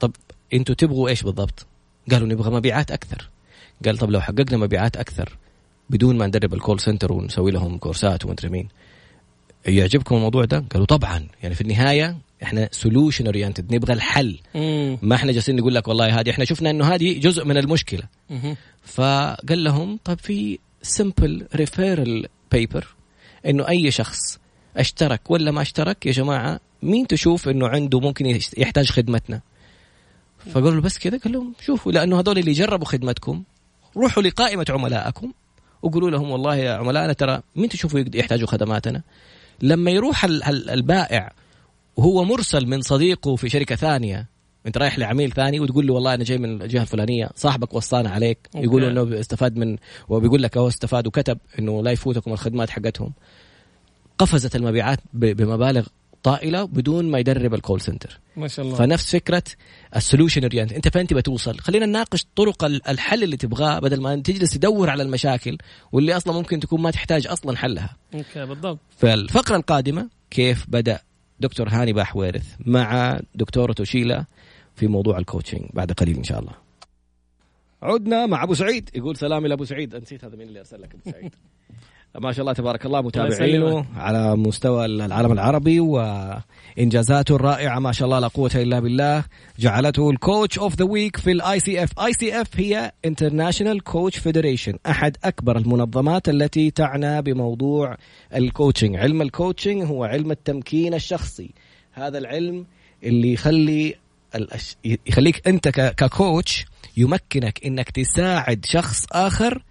[0.00, 0.12] طب
[0.54, 1.66] أنتوا تبغوا إيش بالضبط؟
[2.10, 3.28] قالوا نبغى مبيعات أكثر
[3.84, 5.36] قال طب لو حققنا مبيعات أكثر
[5.90, 8.68] بدون ما ندرب ال call center ونسوي لهم كورسات ومدري مين
[9.66, 14.38] يعجبكم الموضوع ده؟ قالوا طبعا يعني في النهاية إحنا solution oriented نبغى الحل.
[14.54, 14.98] مم.
[15.02, 18.02] ما إحنا جالسين نقول لك والله هذه إحنا شفنا إنه هذه جزء من المشكلة.
[18.30, 18.56] مم.
[18.82, 22.86] فقال لهم طيب في simple referral paper
[23.46, 24.38] إنه أي شخص
[24.76, 29.40] اشترك ولا ما اشترك يا جماعة مين تشوف إنه عنده ممكن يحتاج خدمتنا؟
[30.52, 33.42] فقالوا له بس كذا قال لهم شوفوا لأنه هذول اللي جربوا خدمتكم
[33.96, 35.32] روحوا لقائمة عملائكم
[35.82, 39.02] وقولوا لهم والله يا عملائنا ترى مين تشوفوا يحتاجوا خدماتنا؟
[39.62, 41.32] لما يروح البائع
[41.98, 44.28] وهو مرسل من صديقه في شركة ثانية.
[44.66, 48.38] انت رايح لعميل ثاني وتقول له والله أنا جاي من الجهة الفلانية صاحبك وصانا عليك.
[48.54, 48.66] أوكي.
[48.66, 49.76] يقول إنه استفاد من
[50.08, 53.12] وبيقول لك هو استفاد وكتب إنه لا يفوتكم الخدمات حقتهم.
[54.18, 55.86] قفزت المبيعات بمبالغ
[56.22, 58.76] طائلة بدون ما يدرب ال call center ما شاء الله.
[58.76, 59.42] فنفس فكرة
[59.96, 64.00] ال solution oriented انت فين تبى توصل؟ خلينا نناقش طرق ال- الحل اللي تبغاه بدل
[64.00, 65.58] ما تجلس تدور على المشاكل
[65.92, 67.96] واللي أصلا ممكن تكون ما تحتاج أصلا حلها.
[68.14, 68.78] okay بالضبط.
[68.98, 71.00] فالفقرة القادمة كيف بدأ
[71.40, 74.24] دكتور هاني باحويرث مع دكتورة شيلا
[74.74, 76.67] في موضوع ال coaching بعد قليل إن شاء الله.
[77.82, 78.90] عدنا مع أبو سعيد.
[78.94, 79.96] يقول سلامي لابو سعيد.
[79.96, 81.34] نسيت هذا مين اللي أرسل لك أبو سعيد.
[82.20, 83.86] ما شاء الله تبارك الله متابعينه.
[83.96, 89.24] على مستوى العالم العربي وإنجازاته الرائعة ما شاء الله لا قوة إلا بالله.
[89.58, 95.16] جعلته ال coach of the week في ال ICF ICF هي International Coach Federation أحد
[95.24, 97.96] أكبر المنظمات التي تعنى بموضوع
[98.34, 101.50] ال coaching علم ال coaching هو علم التمكين الشخصي.
[101.92, 102.66] هذا العلم
[103.04, 103.94] اللي يخلي
[104.34, 104.76] الأش...
[104.84, 105.94] يخليك أنت ك...
[105.94, 106.64] ك coach
[106.96, 109.62] يمكنك إنك تساعد شخص آخر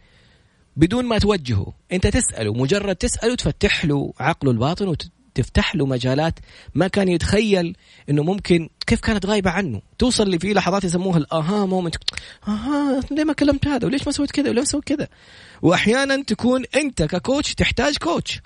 [0.78, 1.74] بدون ما توجهه.
[1.92, 6.40] أنت تسأله مجرد تسأله تفتح له عقله الباطن وتفتح له مجالات
[6.76, 7.76] ما كان يتخيل
[8.10, 11.96] إنه ممكن كيف كانت غايبة عنه؟ توصل لي في لحظات يسموها ال aha moment
[12.48, 15.08] أها ليه ما كلمت هذا؟ وليش ما سويت كذا؟ وليه سويت كذا؟
[15.62, 18.42] وأحيانا تكون أنت ك coach تحتاج coach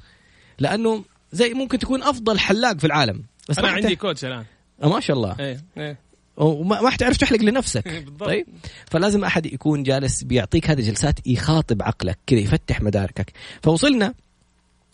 [0.60, 3.24] لأنه زي ممكن تكون أفضل حلاق في العالم.
[3.50, 4.46] بس أنا ما عندي coach الآن.
[4.84, 5.36] ما شاء الله.
[5.40, 5.98] إيه إيه.
[6.38, 7.88] وما ما حتعرف تحلق لنفسك.
[8.06, 8.24] بالضبط.
[8.24, 8.46] طيب.
[8.92, 13.32] فلازم أحد يكون جالس بيعطيك هذه الجلسات يخاطب عقلك كذا يفتح مداركك.
[13.64, 14.14] فوصلنا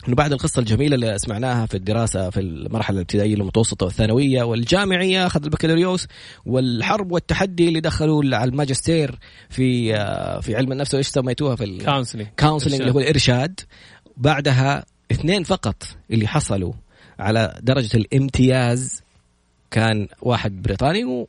[0.07, 5.43] إنه بعد القصة الجميلة اللي سمعناها في الدراسة في المرحلة الابتدائية المتوسطة والثانوية والجامعية أخذ
[5.43, 6.07] البكالوريوس
[6.45, 9.19] والحرب والتحدي اللي دخلوا على الماجستير
[9.49, 13.59] في آه، في علم النفس وإيش سميتوها في ال- counseling counseling اللي هو الإرشاد.
[14.17, 16.73] بعدها اثنين فقط اللي حصلوا
[17.19, 19.01] على درجة الامتياز
[19.71, 21.27] كان واحد بريطاني و...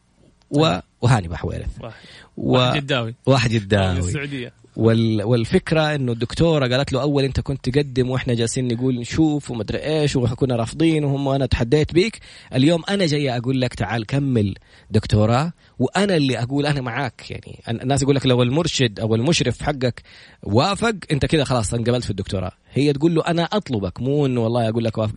[0.51, 0.79] و...
[1.01, 1.81] وهاني بحويرث.
[1.81, 1.95] واحد.
[2.37, 2.53] و...
[2.53, 3.15] واحد جداوي.
[3.27, 3.99] واحد من جداوي.
[3.99, 4.53] السعودية.
[4.79, 5.23] وال...
[5.23, 10.17] والفكرة إنه الدكتورة قالت له أول أنت كنت تقدم وإحنا جالسين نقول نشوف ومدري إيش
[10.17, 12.19] وكنا رافضين وهم وأنا تحديت بيك.
[12.55, 14.55] اليوم أنا جاي أقول لك تعال كمل
[14.91, 17.31] دكتوراه وأنا اللي أقول أنا معاك.
[17.31, 20.03] يعني الناس يقول لك لو المرشد أو المشرف حقك
[20.43, 24.69] وافق أنت كذا خلاص انقبلت في الدكتوراه هي تقول له أنا أطلبك مو إنه والله
[24.69, 25.15] أقول لك وافق.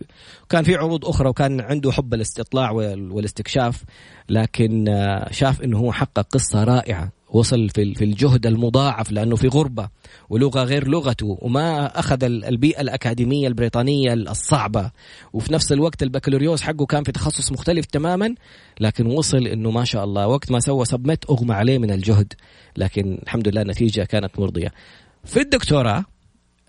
[0.48, 3.82] كان في عروض أخرى وكان عنده حب الاستطلاع وال- والاستكشاف
[4.28, 4.84] لكن
[5.30, 7.12] شاف إنه هو حقق قصة رائعة.
[7.32, 9.88] وصل في في الجهد المضاعف لأنه في غربة
[10.30, 14.90] ولغة غير لغته وما أخذ ال- البيئة الأكاديمية البريطانية الصعبة.
[15.32, 18.34] وفي نفس الوقت البكالوريوس حقه كان في تخصص مختلف تماما
[18.80, 22.32] لكن وصل إنه ما شاء الله وقت ما سوى سبمت أغمى عليه من الجهد.
[22.76, 24.72] لكن الحمد لله النتيجة كانت مرضية.
[25.24, 26.04] في الدكتوراه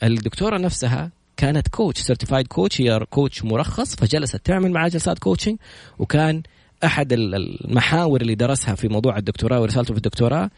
[0.04, 5.58] الدكتورة نفسها كانت coach certified coach هي coach مرخص فجلست تعمل معاه جلسات coaching
[6.00, 6.44] وكان
[6.86, 10.50] أحد المحاور اللي درسها في موضوع الدكتوراه ورسالته في الدكتوراه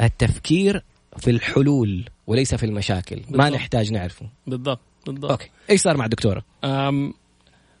[0.00, 0.82] التفكير
[1.16, 3.16] في الحلول وليس في المشاكل.
[3.16, 3.36] بالضبط.
[3.36, 4.26] ما نحتاج نعرفه.
[4.46, 5.30] بالضبط بالضبط.
[5.30, 5.50] okay.
[5.70, 6.44] إيش صار مع الدكتورة؟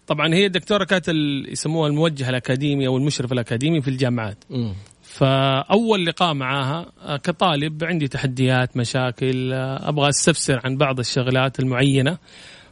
[0.06, 1.08] طبعا هي الدكتورة كانت
[1.48, 4.44] يسموها الموجه الاكاديمي أو المشرف الاكاديمي في الجامعات.
[4.50, 4.72] م.
[5.02, 12.18] فأول لقاء معاها آه، كطالب عندي تحديات مشاكل آه، أبغى أستفسر عن بعض الشغلات المعينة.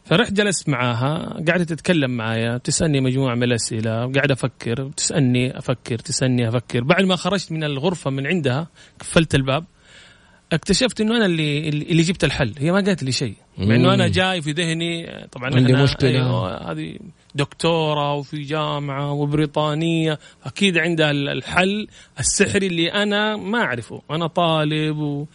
[0.06, 6.48] فرحت جلست معاها قاعدة تتكلم معايا تسألني مجموعة من الأسئلة وقاعد أفكر تسألني أفكر تسألني
[6.48, 6.84] أفكر.
[6.84, 8.68] بعد ما خرجت من الغرفة من عندها
[9.00, 9.64] قفلت الباب
[10.52, 12.54] اكتشفت إنه أنا اللي اللي جبت الحل.
[12.58, 13.34] هي ما قالت لي شيء.
[13.58, 16.10] مع إنه أنا جاي في ذهني طبعا عندي مشكلة.
[16.10, 16.98] أيوة هذه
[17.34, 21.88] دكتورة وفي جامعة وبريطانية أكيد عندها الحل
[22.18, 24.02] السحري اللي أنا ما أعرفه.
[24.10, 25.26] أنا طالب و...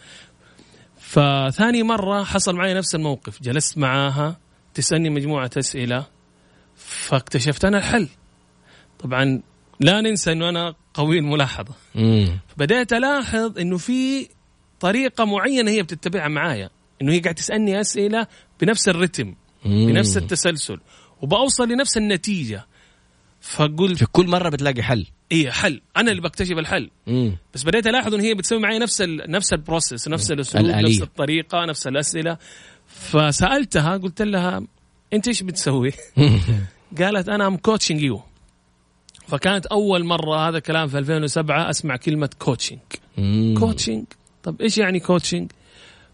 [0.98, 3.42] فثاني مرة حصل معي نفس الموقف.
[3.42, 4.41] جلست معاها
[4.74, 6.06] تسألني مجموعة أسئلة
[6.76, 8.08] فاكتشفت أنا الحل.
[8.98, 9.42] طبعا
[9.80, 11.74] لا ننسى إنه أنا قوي الملاحظة.
[12.56, 14.28] بدأت ألاحظ إنه في
[14.80, 16.70] طريقة معينة هي بتتبعها معايا
[17.02, 18.26] إنه هي قاعدة تسألني أسئلة
[18.60, 20.80] بنفس الرتم بنفس التسلسل
[21.22, 22.66] وبوصل لنفس النتيجة.
[23.40, 25.06] فقلت في كل مرة بتلاقي حل.
[25.32, 25.80] إيه حل.
[25.96, 26.90] أنا اللي بكتشف الحل.
[27.06, 27.36] مم.
[27.54, 31.02] بس بديت ألاحظ ان هي بتسوي معي نفس ال نفس ال process نفس الأسلوب نفس
[31.02, 32.38] الطريقة نفس الأسئلة.
[33.10, 34.62] فسألتها قلت لها
[35.12, 35.92] أنت إيش بتسوي؟
[36.98, 38.22] قالت I am coaching you
[39.26, 42.80] فكانت أول مرة هذا الكلام في 2007 أسمع كلمة coaching
[43.58, 44.04] coaching
[44.42, 45.52] طب إيش يعني coaching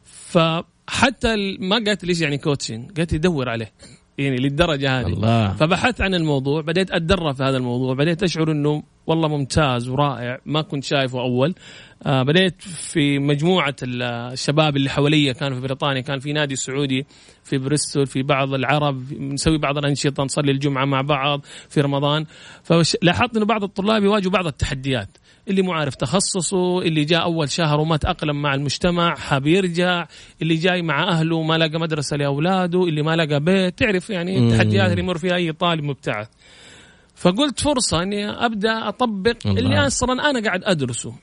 [0.04, 3.72] فحتى ما قالت لي إيش يعني coaching قالت لي دور عليه.
[4.18, 5.06] يعني للدرجة هذه.
[5.06, 5.54] الله.
[5.54, 10.62] فبحثت عن الموضوع بديت أتدرب في هذا الموضوع بديت اشعر إنه والله ممتاز ورائع ما
[10.62, 11.54] كنت شايفه أول.
[12.06, 17.06] آه بديت في مجموعة الشباب اللي حواليا كانوا في بريطانيا كان في نادي سعودي
[17.44, 22.26] في بريستول في بعض العرب نسوي بعض الأنشطة نصلي الجمعة مع بعض في رمضان.
[22.62, 25.08] فلاحظت إنه بعض الطلاب يواجهوا بعض التحديات
[25.48, 30.06] اللي مو عارف تخصصه اللي جاء أول شهر وما تأقلم مع المجتمع حاب يرجع
[30.42, 34.90] اللي جاي مع أهله وما لقى مدرسة لأولاده اللي ما لقى بيت تعرف يعني التحديات
[34.90, 36.28] اللي يمر فيها أي طالب مبتعث.
[37.18, 39.60] فقلت فرصة إني أبدأ أطبق الله.
[39.60, 41.14] اللي أصلا أنا قاعد أدرسه.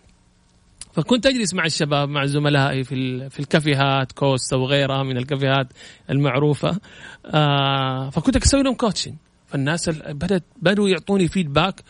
[0.94, 5.68] فكنت أجلس مع الشباب مع زملائي في في الكافيهات كوستا وغيرها من الكافيهات
[6.10, 6.80] المعروفة.
[7.26, 9.16] آه فكنت أسوي لهم coaching
[9.48, 11.82] فالناس بدأت بدوا يعطوني feedback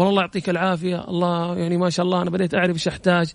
[0.00, 1.04] والله الله يعطيك العافية.
[1.08, 3.32] الله يعني ما شاء الله أنا بديت أعرف إيش أحتاج.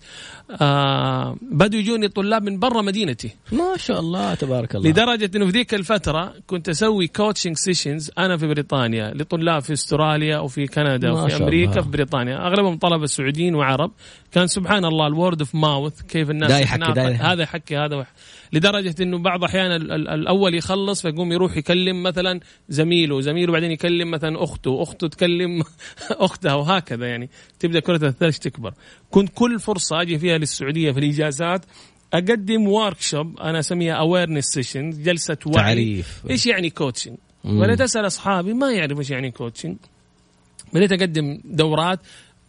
[0.60, 3.36] آه بدوا يجوني طلاب من برا مدينتي.
[3.52, 4.90] ما شاء الله تبارك الله.
[4.90, 10.38] لدرجة إنه في ذيك الفترة كنت أسوي coaching sessions أنا في بريطانيا لطلاب في أستراليا
[10.38, 11.82] وفي كندا وفي أمريكا الله.
[11.82, 12.46] في بريطانيا.
[12.46, 13.90] أغلبهم طلبه سعوديين وعرب.
[14.32, 17.24] كان سبحان الله ال word of mouth كيف الناس دا يحكي دا يحكي.
[17.24, 18.12] هذا يحكي هذا وح...
[18.52, 24.44] لدرجة إنه بعض الاحيان الأول يخلص فيقوم يروح يكلم مثلا زميله زميله بعدين يكلم مثلا
[24.44, 25.62] أخته واخته تكلم
[26.10, 28.74] أختها وهكذا يعني تبدأ كرة الثلج تكبر.
[29.10, 31.64] كنت كل فرصة أجي فيها للسعودية في الإجازات
[32.14, 35.54] أقدم workshop أنا أسميها awareness session جلسة وعي.
[35.54, 36.22] تعريف.
[36.30, 39.76] إيش يعني coaching بديت أسأل أصحابي ما يعرف إيش يعني coaching
[40.72, 42.00] بديت أقدم دورات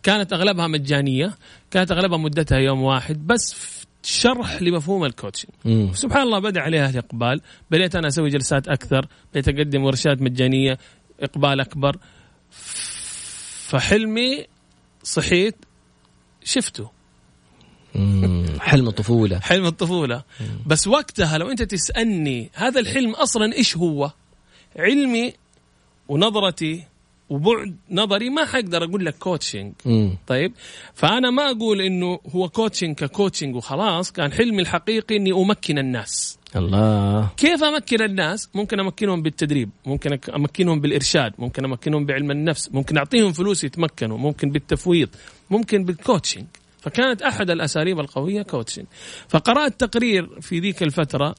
[0.04, 1.34] كانت أغلبها مجانية
[1.72, 3.54] كانت أغلبها مدتها يوم واحد بس
[4.08, 5.52] شرح لمفهوم الكوتشنج
[5.94, 7.42] سبحان الله بدأ عليها الاقبال
[7.72, 9.08] بديت أنا أسوي جلسات أكثر.
[9.32, 10.78] بديت أقدم ورشات مجانية
[11.20, 11.98] إقبال أكبر.
[13.70, 14.46] فحلمي
[15.04, 15.56] صحيت
[16.44, 16.90] شفته.
[18.60, 19.40] حلم الطفولة.
[19.40, 20.24] حلم الطفولة.
[20.66, 24.12] بس وقتها لو أنت تسألني هذا الحلم أصلا إيش هو؟
[24.76, 25.34] علمي
[26.08, 26.84] ونظرتي
[27.30, 29.74] وبعد نظري ما حقدر أقول لك coaching
[30.28, 30.54] طيب؟
[30.94, 36.40] فأنا ما أقول إنه هو coaching ك coaching وخلاص كان حلمي الحقيقي إني أمكن الناس.
[36.56, 37.30] الله.
[37.38, 43.34] كيف أمكن الناس؟ ممكن أمكنهم بالتدريب ممكن أمكنهم بالإرشاد ممكن أمكنهم بعلم النفس ممكن أعطيهم
[43.34, 45.10] فلوس يتمكنوا ممكن بالتفويض
[45.50, 46.46] ممكن بال coaching
[46.80, 48.86] فكانت أحد الأساليب القوية coaching
[49.30, 51.36] فقرأت تقرير في ذيك الفترة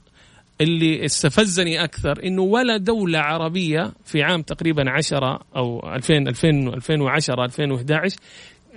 [0.61, 7.45] اللي استفزني أكثر إنه ولا دولة عربية في عام تقريبا 10 أو 2000 2000 2010
[7.45, 8.17] 2011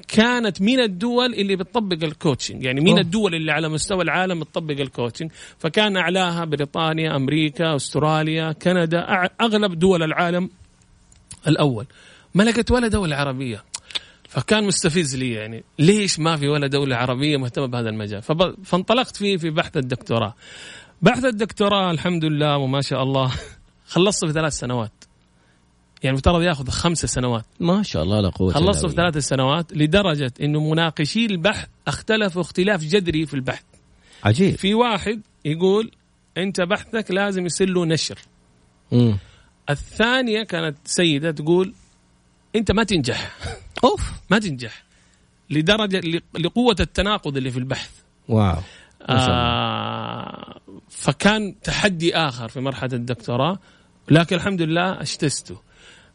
[0.07, 2.99] كانت من الدول اللي بتطبق ال coaching يعني من أوه.
[2.99, 8.99] الدول اللي على مستوى العالم بتطبق ال coaching فكان أعلاها بريطانيا أمريكا أستراليا كندا
[9.41, 10.49] أغلب دول العالم
[11.47, 11.85] الأول.
[12.35, 13.63] ما لقيت ولا دولة عربية.
[14.29, 18.21] فكان مستفز لي يعني ليش ما في ولا دولة عربية مهتمة بهذا المجال؟
[18.63, 20.33] فانطلقت فيه في بحث الدكتوراه.
[21.01, 23.31] بحث الدكتوراه الحمد لله وما شاء الله.
[23.93, 24.91] خلصته في ثلاث سنوات.
[26.03, 27.45] يعني مفترض ياخذ خمس سنوات.
[27.59, 32.83] ما شاء الله لا قوة خلصته في ثلاث سنوات لدرجة إنه مناقشي البحث اختلفوا اختلاف
[32.83, 33.63] جذري في البحث.
[34.23, 34.55] عجيب.
[34.55, 35.91] في واحد يقول
[36.37, 38.19] أنت بحثك لازم يصير له نشر.
[38.91, 39.17] مم.
[39.69, 41.73] الثانية كانت سيدة تقول
[42.55, 43.37] أنت ما تنجح.
[43.83, 44.11] أوف.
[44.31, 44.83] ما تنجح.
[45.49, 47.91] لدرجة لقوة التناقض اللي في البحث.
[48.29, 48.57] wow.
[49.09, 50.60] آه
[50.91, 53.59] فكان تحدي آخر في مرحلة الدكتوراه
[54.09, 55.61] لكن الحمد لله اجتزته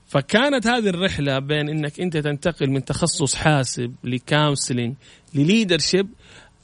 [0.06, 4.94] فكانت هذه الرحلة بين إنك أنت تنتقل من تخصص حاسب ل counseling
[5.34, 6.08] لل leadership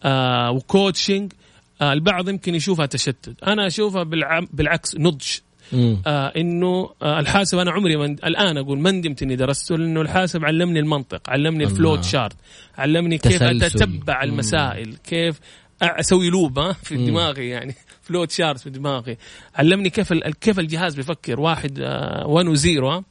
[0.04, 1.32] آه و coaching
[1.82, 5.26] آه البعض يمكن يشوفها تشتت أنا أشوفها بالع- بالعكس نضج.
[6.06, 10.44] آه إنه آه الحاسب أنا عمري من الآن أقول ما ندمت إني درسته لأنه الحاسب
[10.44, 11.64] علمني المنطق علمني.
[11.64, 12.36] ال flowchart
[12.78, 13.64] علمني كيف تسلسل.
[13.64, 14.30] أتتبع مم.
[14.30, 15.40] المسائل كيف
[15.82, 17.06] أسوي loop ها في مم.
[17.06, 19.16] دماغي يعني flowchart في دماغي.
[19.54, 21.40] علمني كيف كيف الجهاز بيفكر.
[21.40, 21.80] واحد
[22.24, 23.04] 1 و zero ها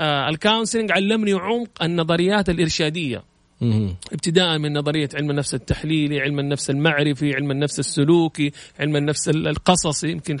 [0.00, 0.28] آه.
[0.28, 3.22] ال counseling علمني عمق النظريات الإرشادية.
[4.12, 9.48] ابتداء من نظرية علم النفس التحليلي، علم النفس المعرفي، علم النفس السلوكي، علم النفس ال-
[9.48, 10.38] القصصي يمكن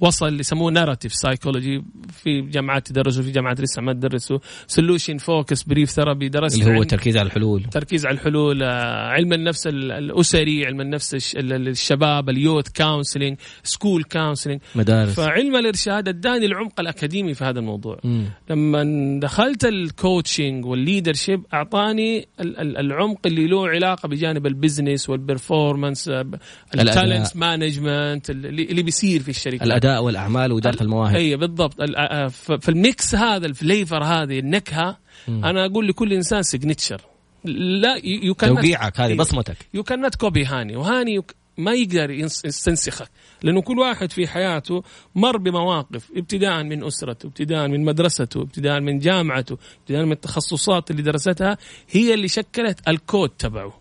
[0.00, 1.82] وصل يسموه narrative psychology
[2.22, 6.82] في جامعات تدرسوا في جامعات لسه ما تدرسوا، solution focus brief therapy درست اللي هو
[6.82, 7.64] التركيز على الحلول.
[7.64, 12.36] تركيز على الحلول آه، علم النفس ال- الأسري علم النفس الش- ال- ال- الشباب ال
[12.36, 15.14] youth counseling school counseling مدارس.
[15.14, 17.98] فعلم الإرشاد أداني العمق الأكاديمي في هذا الموضوع.
[18.04, 18.24] مم.
[18.50, 18.84] لما
[19.20, 25.10] دخلت ال coaching وال leadership أعطاني ال- ال- العمق اللي له علاقة بجانب ال business
[25.10, 31.14] وال performance ال talent management اللي اللي بيصير في الشركات الأداء والأعمال وإدارة المواهب.
[31.16, 31.80] اي بالضبط.
[31.80, 34.96] ال- آه، ف- فال mix هذا ال flavor هذه النكهة
[35.28, 35.44] مم.
[35.44, 37.00] أنا أقول لكل إنسان signature
[37.44, 39.56] لا you can توقيعك هذه بصمتك.
[39.74, 40.76] يو كان نوت كوبي هاني.
[40.76, 41.20] وهاني
[41.58, 43.08] ما يقدر يستنسخك.
[43.42, 44.82] لأنه كل واحد في حياته
[45.14, 51.02] مر بمواقف ابتداء من أسرته ابتداء من مدرسته ابتداء من جامعته ابتداء من التخصصات اللي
[51.02, 51.56] درستها
[51.90, 53.80] هي اللي شكلت الكود تبعه.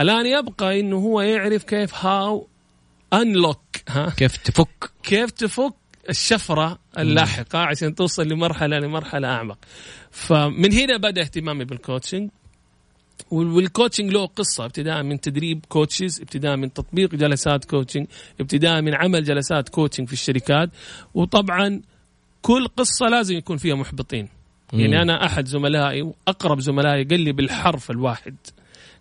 [0.00, 2.46] الآن يبقى إنه هو يعرف كيف how
[3.12, 4.10] unlock ها.
[4.10, 5.74] كيف تفك؟ كيف تفك
[6.10, 9.58] الشفرة اللاحقة عشان توصل لمرحلة لمرحلة أعمق.
[10.10, 12.30] فمن هنا بدأ اهتمامي بال coaching
[13.30, 18.06] وال- وال coaching له قصة ابتداء من تدريب coaches ابتداء من تطبيق جلسات coaching
[18.40, 20.70] ابتداء من عمل جلسات coaching في الشركات.
[21.14, 21.80] وطبعا
[22.42, 24.28] كل قصة لازم يكون فيها محبطين.
[24.72, 28.36] يعني أنا أحد زملائي وأقرب زملائي قال لي بالحرف الواحد.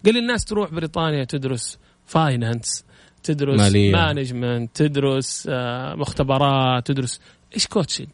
[0.06, 2.85] قال لي الناس تروح بريطانيا تدرس finance
[3.26, 3.92] تدرس مالية.
[3.92, 7.20] management تدرس آه، مختبرات تدرس
[7.56, 8.08] إيش coaching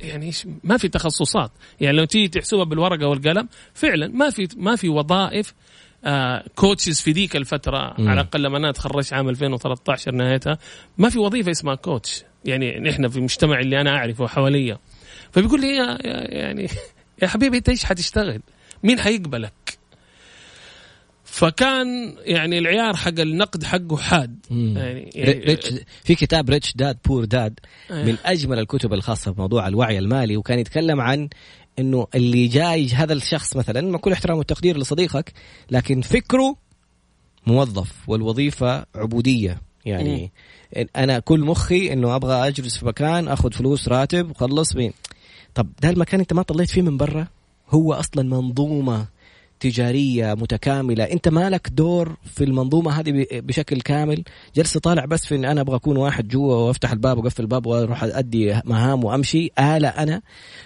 [0.00, 4.76] يعني إيش ما في تخصصات يعني لو تيجي تحسبها بالورقة والقلم فعلا ما في ما
[4.76, 5.54] في وظائف
[6.04, 8.08] آه coaches في ذيك الفترة مم.
[8.08, 10.58] على الأقل لما أنا تخرجت عام 2013 نهايتها
[10.98, 14.78] ما في وظيفة اسمها coach يعني نحن في المجتمع اللي أنا أعرفه حواليا
[15.32, 16.68] فبيقول لي يا يا- يعني
[17.22, 18.40] يا حبيبي أنت إيش حتشتغل؟
[18.82, 19.52] مين حيقبلك؟
[21.36, 24.38] فكان يعني العيار حق النقد حقه حاد.
[24.50, 24.76] مم.
[24.76, 25.74] يعني, ريتش
[26.04, 27.60] في كتاب ريتش داد بور داد
[27.90, 28.04] آه.
[28.04, 31.28] من أجمل الكتب الخاصة بموضوع الوعي المالي وكان يتكلم عن
[31.78, 35.32] إنه اللي جاي هذا الشخص مثلا مع كل احترام والتقدير لصديقك
[35.70, 36.56] لكن فكره
[37.46, 39.60] موظف والوظيفة عبودية.
[39.84, 40.32] يعني
[40.96, 44.92] أنا كل مخي إنه أبغى أجلس في مكان آخذ فلوس راتب وخلص بين.
[45.54, 47.28] طب ده المكان أنت ما طليت فيه من برا؟
[47.70, 49.15] هو أصلا منظومة.
[49.60, 51.04] تجارية متكاملة.
[51.04, 54.24] أنت مالك دور في المنظومة هذه بشكل كامل؟
[54.56, 58.04] جلس طالع بس في إن أنا أبغى أكون واحد جوا وأفتح الباب وأقفل الباب وأروح
[58.04, 60.22] أدي مهام وأمشي آلة أنا.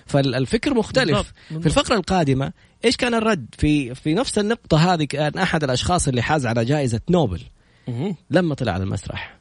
[0.07, 1.11] فالفكر مختلف.
[1.11, 1.67] بالضبط، في بالضبط.
[1.67, 2.53] الفقرة القادمة
[2.85, 7.01] إيش كان الرد؟ في في نفس النقطة هذه كان أحد الأشخاص اللي حاز على جائزة
[7.11, 7.41] نوبل.
[8.31, 9.37] لما طلع على المسرح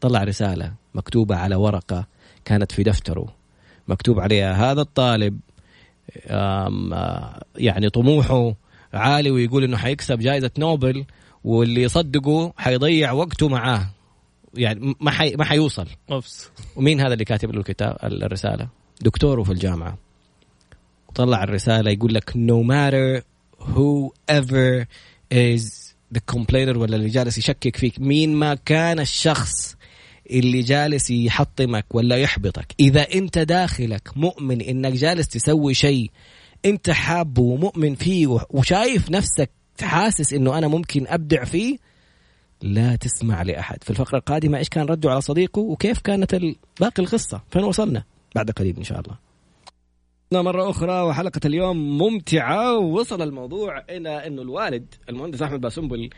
[0.00, 2.06] طلع رسالة مكتوبة على ورقة
[2.44, 3.34] كانت في دفتره
[3.88, 5.40] مكتوب عليها هذا الطالب
[7.56, 8.54] يعني طموحه
[8.92, 11.04] عالي ويقول إنه حيكسب جائزة نوبل
[11.44, 13.90] واللي يصدقه حيضيع وقته معاه.
[14.54, 15.86] يعني ما حي ما حيوصل.
[16.10, 16.50] أوبس.
[16.76, 18.68] ومين هذا اللي كاتب له الكتاب الرسالة؟
[19.00, 19.98] دكتوره في الجامعة.
[21.14, 23.24] طلع الرسالة يقول لك no matter
[23.64, 24.86] whoever
[25.34, 29.76] is the complainer ولا اللي جالس يشكك فيك مين ما كان الشخص
[30.30, 36.10] اللي جالس يحطمك ولا يحبطك إذا أنت داخلك مؤمن إنك جالس تسوي شيء
[36.64, 39.50] أنت حابه ومؤمن فيه وشايف نفسك
[39.82, 41.78] حاسس إنه أنا ممكن أبدع فيه
[42.62, 43.84] لا تسمع لأحد.
[43.84, 46.34] في الفقرة القادمة إيش كان رده على صديقه وكيف كانت
[46.80, 48.04] باقي القصة فين وصلنا؟
[48.34, 49.31] بعد قليل إن شاء الله.
[50.40, 52.78] مرة أخرى وحلقة اليوم ممتعة.
[52.78, 56.10] ووصل الموضوع إلى أنه الوالد المهندس أحمد باسنبل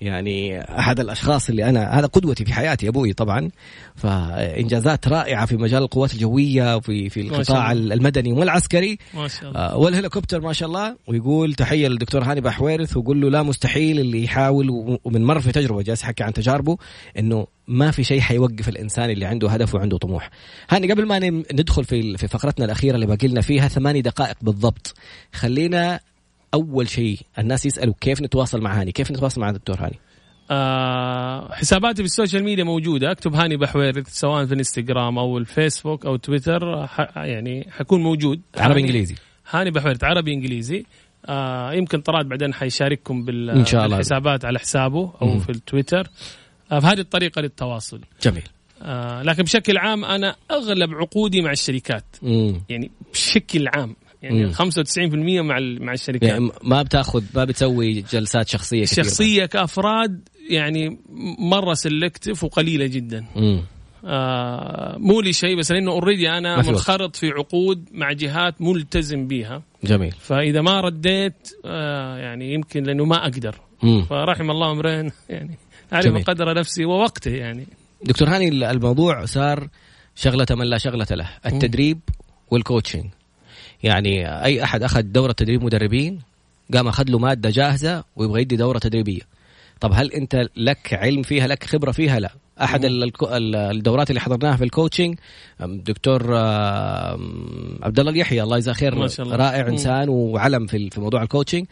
[0.00, 3.50] يعني أحد الأشخاص اللي أنا هذا قدوتي في حياتي أبوي طبعا.
[3.96, 7.72] فإنجازات رائعة في مجال القوات الجوية وفي في القطاع.
[7.72, 8.98] المدني والعسكري.
[9.14, 9.60] ما شاء الله.
[9.60, 10.96] آه، والهليكوبتر ما شاء الله.
[11.06, 15.82] ويقول تحية للدكتور هاني بحويرث ويقول له لا مستحيل اللي يحاول ومن مر في تجربة
[15.82, 16.76] جالس يحكي عن تجاربه
[17.18, 20.30] إنه ما في شيء حيوقف الإنسان اللي عنده هدف وعنده طموح.
[20.70, 21.18] هاني قبل ما
[21.52, 24.94] ندخل في في فقرتنا الأخيرة اللي باقي لنا فيها ثماني دقائق بالضبط.
[25.32, 26.00] خلينا
[26.54, 29.98] أول شيء الناس يسألوا كيف نتواصل مع هاني؟ كيف نتواصل مع الدكتور هاني؟
[30.50, 33.10] آه حساباتي في ال social media موجودة.
[33.10, 38.40] أكتب هاني بحوير سواء في الإنستغرام أو الفيسبوك أو تويتر يعني حكون موجود.
[38.56, 39.14] عربي إنجليزي.
[39.50, 40.84] هاني بحوير عربي إنجليزي.
[41.26, 43.96] آه يمكن طراد بعدين حيشارككم بال إن شاء الله.
[43.96, 45.38] بالحسابات على حسابه أو مم.
[45.38, 46.10] في التويتر.
[46.72, 48.00] آه بهذه الطريقة للتواصل.
[48.22, 48.42] جميل.
[48.82, 52.04] آه لكن بشكل عام أنا أغلب عقودي مع الشركات.
[52.22, 52.62] مم.
[52.68, 53.96] يعني بشكل عام.
[54.22, 54.52] يعني مم.
[54.52, 56.30] 95% مع مع الشركات.
[56.30, 60.98] يعني ما بتأخذ ما بتسوي جلسات شخصية كثير شخصية كأفراد يعني
[61.38, 63.26] مرة سلكتف وقليلة جدا.
[63.36, 63.62] مم.
[64.04, 69.62] آه مو لي شيء بس لأنه اوريدي أنا منخرط في عقود مع جهات ملتزم بها
[69.84, 70.12] جميل.
[70.12, 73.54] فإذا ما رديت آه يعني يمكن لأنه ما أقدر.
[73.82, 74.02] مم.
[74.02, 75.58] فرحم الله امرئ يعني
[75.92, 77.66] عرف قدر نفسي ووقته يعني.
[78.04, 79.68] دكتور هاني الموضوع صار
[80.14, 82.00] شغلة من لا شغلة له التدريب
[82.50, 83.04] وال coaching
[83.82, 86.20] يعني أي أحد أخذ دورة تدريب مدربين
[86.74, 89.20] قام أخذ له مادة جاهزة ويبغى يدي دورة تدريبية.
[89.80, 92.30] طب هل أنت لك علم فيها لك خبرة فيها؟ لا.
[92.62, 95.18] أحد الدورات اللي حضرناها في ال coaching
[95.60, 96.34] دكتور
[97.82, 101.66] عبد الله اليحيى الله يجزاه خير رائع إنسان وعلم في في موضوع ال coaching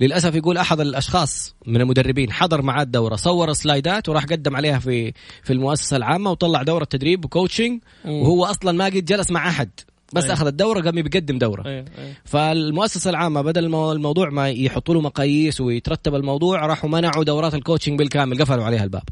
[0.00, 5.12] للأسف يقول أحد الأشخاص من المدربين حضر معاه الدورة صور سلايدات وراح قدم عليها في
[5.42, 9.70] في المؤسسة العامة وطلع دورة تدريب و coaching وهو أصلا ما قد جلس مع أحد
[10.12, 10.32] بس أيه.
[10.32, 11.84] أخذ الدورة قام بيقدم دورة أيه.
[11.98, 12.12] أيه.
[12.24, 17.98] فالمؤسسة العامة بدل الموضوع ما يحطوا له مقاييس ويترتب الموضوع راحوا منعوا دورات ال coaching
[17.98, 19.02] بالكامل قفلوا عليها الباب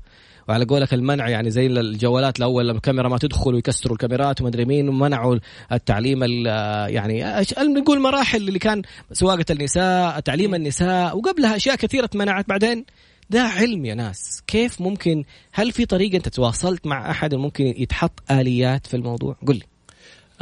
[0.49, 4.64] وعلى قولك المنع يعني زي الجوالات الأول لما الكاميرا ما تدخل ويكسروا الكاميرات وما أدري
[4.64, 5.38] مين ومنعوا
[5.72, 7.24] التعليم يعني
[7.59, 8.82] نقول مراحل اللي كان
[9.12, 12.49] سواقة النساء تعليم النساء وقبلها أشياء كثيرة اتمنعت.
[12.49, 12.84] بعدين
[13.30, 14.43] ده علم يا ناس.
[14.47, 19.55] كيف ممكن هل في طريقة أنت تواصلت مع أحد ممكن يتحط آليات في الموضوع؟ قل
[19.55, 19.71] لي.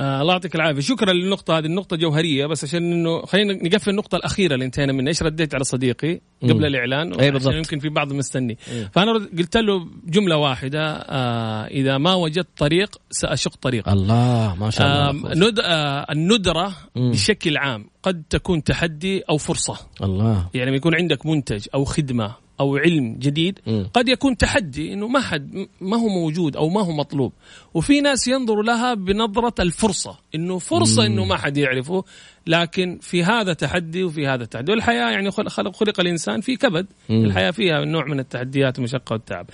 [0.01, 0.81] آه الله يعطيك العافية.
[0.81, 1.67] شكرا للنقطة هذه.
[1.67, 5.09] النقطة جوهرية بس عشان إنه خلينا نقفل النقطة الأخيرة اللي انتهينا منها.
[5.09, 6.65] إيش رديت على صديقي قبل مم.
[6.65, 7.55] الإعلان؟ اي بالضبط.
[7.55, 8.59] يمكن في بعض مستني.
[8.73, 8.89] مم.
[8.93, 13.89] فأنا قلت له جملة واحدة آه إذا ما وجدت طريق سأشق طريق.
[13.89, 15.31] الله ما شاء الله.
[15.31, 17.11] آه ند آه الندرة مم.
[17.11, 19.77] بشكل عام قد تكون تحدي أو فرصة.
[20.03, 20.49] الله.
[20.55, 23.83] يعني يكون عندك منتج أو خدمة أو علم جديد م.
[23.95, 27.33] قد يكون تحدي إنه ما حد ما هو موجود أو ما هو مطلوب
[27.75, 31.07] وفي ناس ينظروا لها بنظرة الفرصة إنه فرصة م.
[31.07, 32.05] إنه ما حد يعرفه
[32.47, 37.25] لكن في هذا تحدي وفي هذا تحدي والحياة يعني خلق خلق الإنسان في كبد م.
[37.25, 39.47] الحياة فيها نوع من التحديات والمشقه والتعب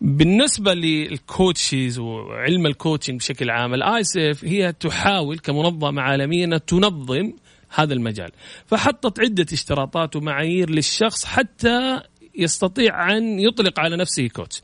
[0.00, 4.02] بالنسبة لل coaches وعلم ال coaching بشكل عام ال I
[4.44, 7.32] هي تحاول كمنظمة عالمية تنظم
[7.74, 8.30] هذا المجال
[8.66, 12.00] فحطت عدة اشتراطات ومعايير للشخص حتى
[12.38, 14.62] يستطيع أن يطلق على نفسه coach.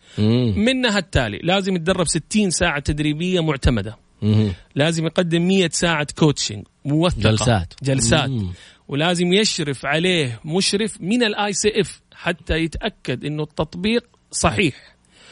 [0.57, 3.97] منها التالي لازم يتدرب 60 ساعة تدريبية معتمدة.
[4.23, 4.53] مم.
[4.75, 7.21] لازم يقدم 100 ساعة coaching موثقة.
[7.31, 7.75] جلسات.
[7.83, 8.29] جلسات.
[8.31, 8.53] مم.
[8.89, 14.75] ولازم يشرف عليه مشرف من ال ICF حتى يتأكد إنه التطبيق صحيح.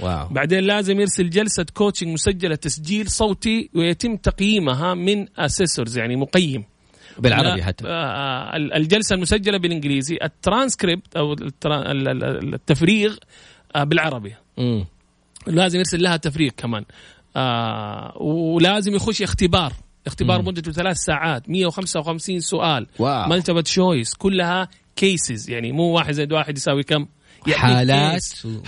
[0.00, 0.28] wow.
[0.28, 6.64] بعدين لازم يرسل جلسة coaching مسجلة تسجيل صوتي ويتم تقييمها من assessors يعني مقيم.
[7.18, 7.86] بالعربي حتى.
[7.86, 13.16] آه، آه، الجلسة المسجلة بالإنجليزي الترانسكريبت أو التفريغ
[13.76, 14.34] آه، بالعربي.
[14.58, 14.84] م.
[15.46, 16.84] لازم يرسل لها تفريغ كمان.
[18.20, 19.72] ولازم يخش اختبار.
[20.06, 22.86] اختبار مدته ثلاث ساعات 155 سؤال.
[23.30, 27.06] multiple choice كلها cases يعني مو واحد زائد واحد يساوي كم؟
[27.48, 28.22] حالات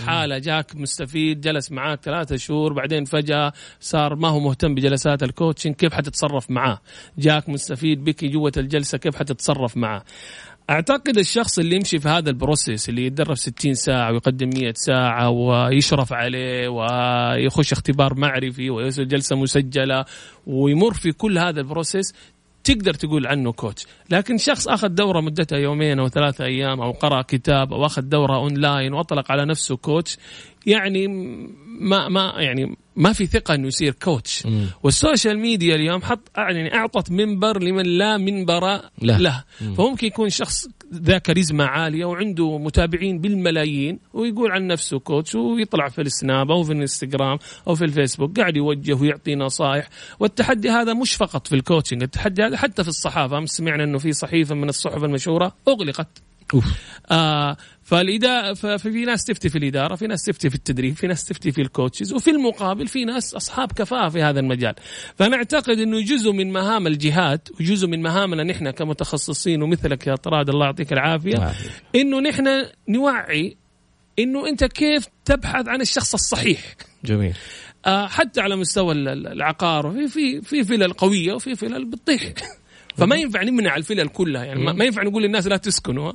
[0.05, 5.29] حالة جاك مستفيد جلس معاك ثلاثة شهور بعدين فجأة صار ما هو مهتم بجلسات ال
[5.29, 6.81] coaching كيف حتتصرف معاه؟
[7.17, 10.03] جاك مستفيد بك جوة الجلسة كيف حتتصرف معاه؟
[10.69, 15.29] أعتقد الشخص اللي يمشي في هذا ال process اللي يتدرب 60 ساعة ويقدم 100 ساعة
[15.29, 20.05] ويشرف عليه ويخش اختبار معرفي ويسوي جلسة مسجلة
[20.47, 22.13] ويمر في كل هذا ال process
[22.63, 27.21] تقدر تقول عنه coach لكن شخص أخذ دورة مدتها يومين أو ثلاثة أيام أو قرأ
[27.21, 30.17] كتاب أو أخذ دورة أونلاين وأطلق على نفسه coach
[30.65, 31.07] يعني
[31.79, 34.65] ما ما يعني ما في ثقة إنه يصير coach مم.
[34.83, 39.43] وال social media اليوم حط يعني أعطت منبر لمن لا منبر له, له.
[39.59, 46.01] فممكن يكون شخص ذا كاريزما عالية وعنده متابعين بالملايين ويقول عن نفسه coach ويطلع في
[46.01, 47.37] السناب أو في الانستغرام
[47.67, 49.89] أو في الفيسبوك قاعد يوجه ويعطي نصائح
[50.19, 53.97] والتحدي هذا مش فقط في ال coaching التحدي هذا حتى في الصحافة أمس سمعنا إنه
[53.97, 56.32] في صحيفة من الصحف المشهورة أغلقت.
[57.11, 61.51] آه فالإدارة ففي ناس تفتي في الإدارة في ناس تفتي في التدريب في ناس تفتي
[61.51, 64.73] في الكوتشز وفي المقابل في ناس أصحاب كفاءة في هذا المجال.
[65.15, 70.65] فنعتقد أنه جزء من مهام الجهات وجزء من مهامنا نحن كمتخصصين ومثلك يا طراد الله
[70.65, 71.53] يعطيك العافية
[71.95, 73.57] أنه نحن نوعي
[74.19, 76.75] إنه أنت كيف تبحث عن الشخص الصحيح.
[77.05, 77.33] جميل.
[77.85, 82.33] آه حتى على مستوى العقار في في في فلل قوية وفي فلل بتطيح.
[82.97, 86.11] فما ينفع نمنع الفلل كلها يعني ما ينفع نقول للناس لا تسكنوا.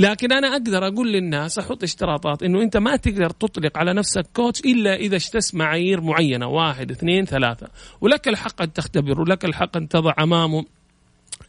[0.00, 4.60] لكن أنا أقدر أقول للناس أحط اشتراطات إنه أنت ما تقدر تطلق على نفسك coach
[4.60, 7.68] إلا إذا اجتزت معايير معينة واحد اثنين ثلاثة.
[8.00, 10.64] ولك الحق أن تختبر ولك الحق أن تضع أمامه.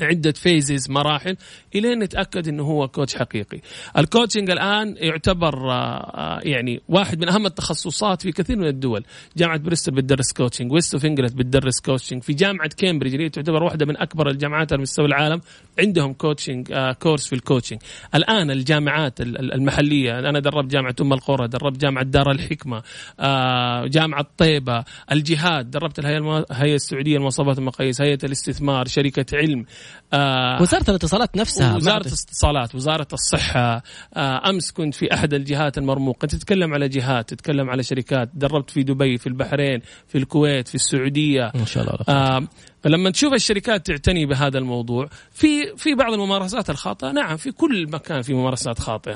[0.01, 1.37] عدة phases مراحل
[1.75, 3.61] إلين نتأكد إنه هو coach حقيقي.
[3.97, 9.03] ال coaching الآن يعتبر آه، يعني واحد من أهم التخصصات في كثير من الدول،
[9.37, 13.85] جامعة بريستول بتدرس coaching، West of England بتدرس coaching، في جامعة كامبريدج اللي تعتبر واحدة
[13.85, 15.41] من أكبر الجامعات على مستوى العالم
[15.79, 17.79] عندهم coaching آه course في ال coaching.
[18.15, 22.83] الآن الجامعات المحلية أنا دربت جامعة أم القرى، دربت جامعة دار الحكمة،
[23.19, 29.65] آه جامعة طيبة، الجهات، دربت الهيئة السعودية لمواصفات المقاييس، هيئة الاستثمار، شركة علم،
[30.13, 31.75] آه وزارة الاتصالات نفسها.
[31.75, 33.83] وزارة الاتصالات وزارة الصحة
[34.15, 36.25] آه أمس كنت في أحد الجهات المرموقة.
[36.25, 38.29] تتكلم على جهات تتكلم على شركات.
[38.33, 41.51] دربت في دبي في البحرين في الكويت في السعودية.
[41.55, 42.47] ما شاء الله آه
[42.83, 47.11] فلما تشوف الشركات تعتني بهذا الموضوع في في بعض الممارسات الخاطئة.
[47.11, 49.15] نعم في كل مكان في ممارسات خاطئة.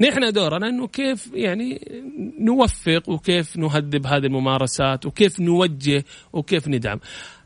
[0.00, 1.80] نحن دورنا إنه كيف يعني
[2.40, 7.00] نوفق وكيف نهذب هذه الممارسات وكيف نوجه وكيف ندعم.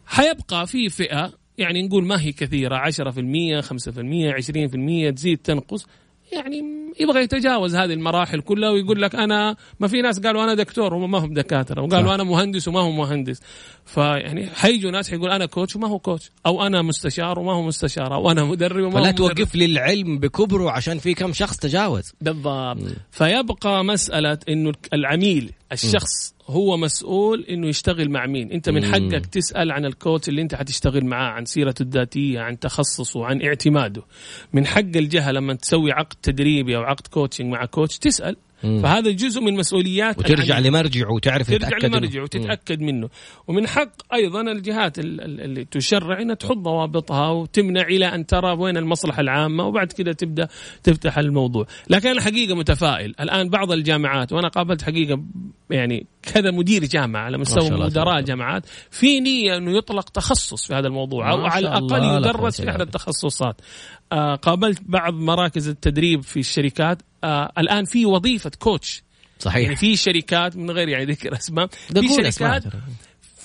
[0.07, 1.33] حيبقى في فئة
[1.63, 5.87] يعني نقول ما هي كثيرة 10% 5% 20% تزيد تنقص.
[6.33, 6.63] يعني
[7.01, 11.19] يبغى يتجاوز هذه المراحل كلها ويقول لك أنا ما في ناس قالوا أنا دكتور وما
[11.19, 12.15] هم دكاترة وقالوا صح.
[12.15, 13.41] أنا مهندس وما هو مهندس.
[13.85, 18.15] فيعني حيجوا ناس حيقول أنا coach وما هو coach أو أنا مستشار وما هو مستشار
[18.15, 22.13] أو أنا مدرب وما فلا هو توقف لي العلم بكبره عشان في كم شخص تجاوز.
[22.21, 22.79] بالضبط.
[23.11, 29.73] فيبقى مسألة إنه العميل الشخص هو مسؤول إنه يشتغل مع مين؟ أنت من حقك تسأل
[29.73, 34.03] عن ال coach اللي أنت حتشتغل معاه عن سيرته الذاتية عن تخصصه عن اعتماده.
[34.53, 38.37] من حق الجهة لما تسوي عقد تدريبي أو عقد coaching مع coach تسأل.
[38.65, 38.83] مم.
[38.83, 42.81] فهذا جزء من مسؤوليات وترجع لمرجع وتعرف ترجع لمرجع وتتأكد.
[42.81, 43.09] منه.
[43.49, 49.21] ومن حق أيضا الجهات اللي تشرع إنها تحط ضوابطها وتمنع إلى أن ترى وين المصلحة
[49.21, 50.49] العامة وبعد كذا تبدأ
[50.83, 51.67] تفتح الموضوع.
[51.91, 53.15] لكن أنا حقيقه متفائل.
[53.21, 55.23] الآن بعض الجامعات وأنا قابلت حقيقة
[55.71, 60.87] يعني كذا مدير جامعة على مستوى مدراء جامعات في نية إنه يطلق تخصص في هذا
[60.87, 63.61] الموضوع أو على الأقل يدرس في احد التخصصات.
[64.13, 67.03] آه قابلت بعض مراكز التدريب في الشركات.
[67.25, 69.03] آه الآن في وظيفة كوتش
[69.39, 69.63] صحيح.
[69.63, 71.67] يعني في شركات من غير يعني ذكر أسماء.
[71.67, 72.65] في شركات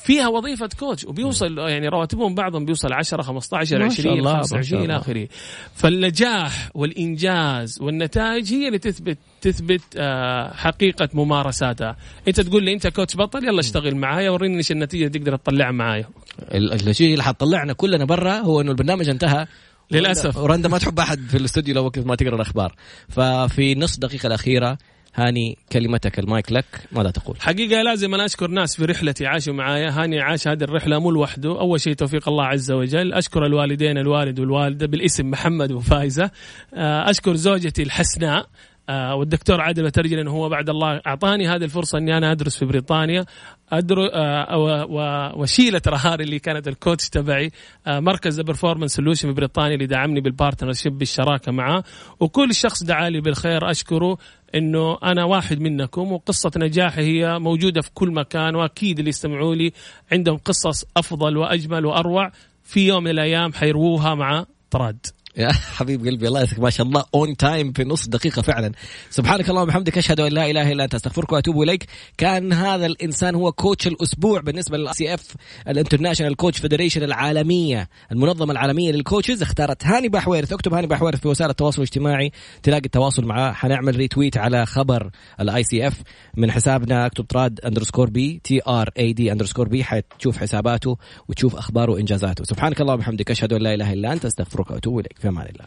[0.04, 5.28] فيها وظيفة كوتش وبيوصل يعني رواتبهم بعضهم بيوصل 10 15 20 25 إلى اخره
[5.76, 11.98] فالنجاح والإنجاز والنتائج هي اللي تثبت تثبت آه حقيقة ممارساتها.
[12.28, 16.10] أنت تقول لي أنت كوتش بطل يلا اشتغل معايا وريني إيش النتيجة تقدر تطلعها معايا.
[16.52, 19.48] الشيء اللي حتطلعنا كلنا برا هو إنه البرنامج انتهى.
[19.92, 20.38] للأسف.
[20.38, 22.76] ورندا ما تحب أحد في الاستوديو لو وقت ما تقرأ الأخبار.
[23.10, 24.78] ففي نص دقيقة الأخيرة
[25.16, 29.90] هاني كلمتك المايك لك ماذا تقول؟ حقيقة لازم أنا أشكر ناس في رحلتي عاشوا معايا.
[29.90, 31.60] هاني عاش هذه الرحلة مو لوحده.
[31.60, 33.14] أول شيء توفيق الله عز وجل.
[33.14, 36.32] أشكر الوالدين الوالد والوالدة بالاسم محمد وفايزة.
[36.74, 38.48] آه، أشكر زوجتي الحسناء
[38.90, 42.66] آه والدكتور عادل وترجل انه هو بعد الله أعطاني هذه الفرصة إني أنا أدرس في
[42.66, 43.26] بريطانيا.
[43.72, 43.98] أدر...
[44.14, 47.52] آه وشيلة رهاري اللي كانت ال coach تبعي
[47.88, 51.84] آه مركز Performance Solution في بريطانيا اللي دعمني بال partnership بالشراكة معه
[52.20, 54.18] وكل شخص دعا لي بالخير أشكره
[54.56, 59.72] إنه أنا واحد منكم وقصة نجاحي هي موجودة في كل مكان وأكيد اللي يستمعوا لي
[60.12, 62.32] عندهم قصص أفضل وأجمل وأروع
[62.64, 65.06] في يوم من الأيام حيرووها مع طراد
[65.38, 68.72] يا حبيب قلبي الله يسعدك ما شاء الله on time في نص دقيقة فعلا.
[69.10, 71.86] سبحانك اللهم وبحمدك أشهد أن لا إله إلا أنت أستغفرك وأتوب إليك.
[72.18, 75.36] كان هذا الإنسان هو coach الأسبوع بالنسبة لل ICF
[75.68, 81.20] ال International Coach Federation العالمية المنظمة العالمية لل coaches اختارت هاني باحويرث اكتب هاني باحويرث
[81.20, 82.32] في وسائل التواصل الاجتماعي.
[82.64, 85.10] تلاقي التواصل معاه حنعمل retweet على خبر
[85.42, 86.02] ال ICF
[86.38, 87.06] من حسابنا.
[87.06, 92.44] اكتب طراد underscore B T R A D underscore B حتشوف حساباته وتشوف أخباره وإنجازاته.
[92.44, 95.27] سبحانك اللهم وبحمدك أشهد أن لا إله إلا أنت أستغفرك وأتوب إليك.
[95.28, 95.66] في أمان الله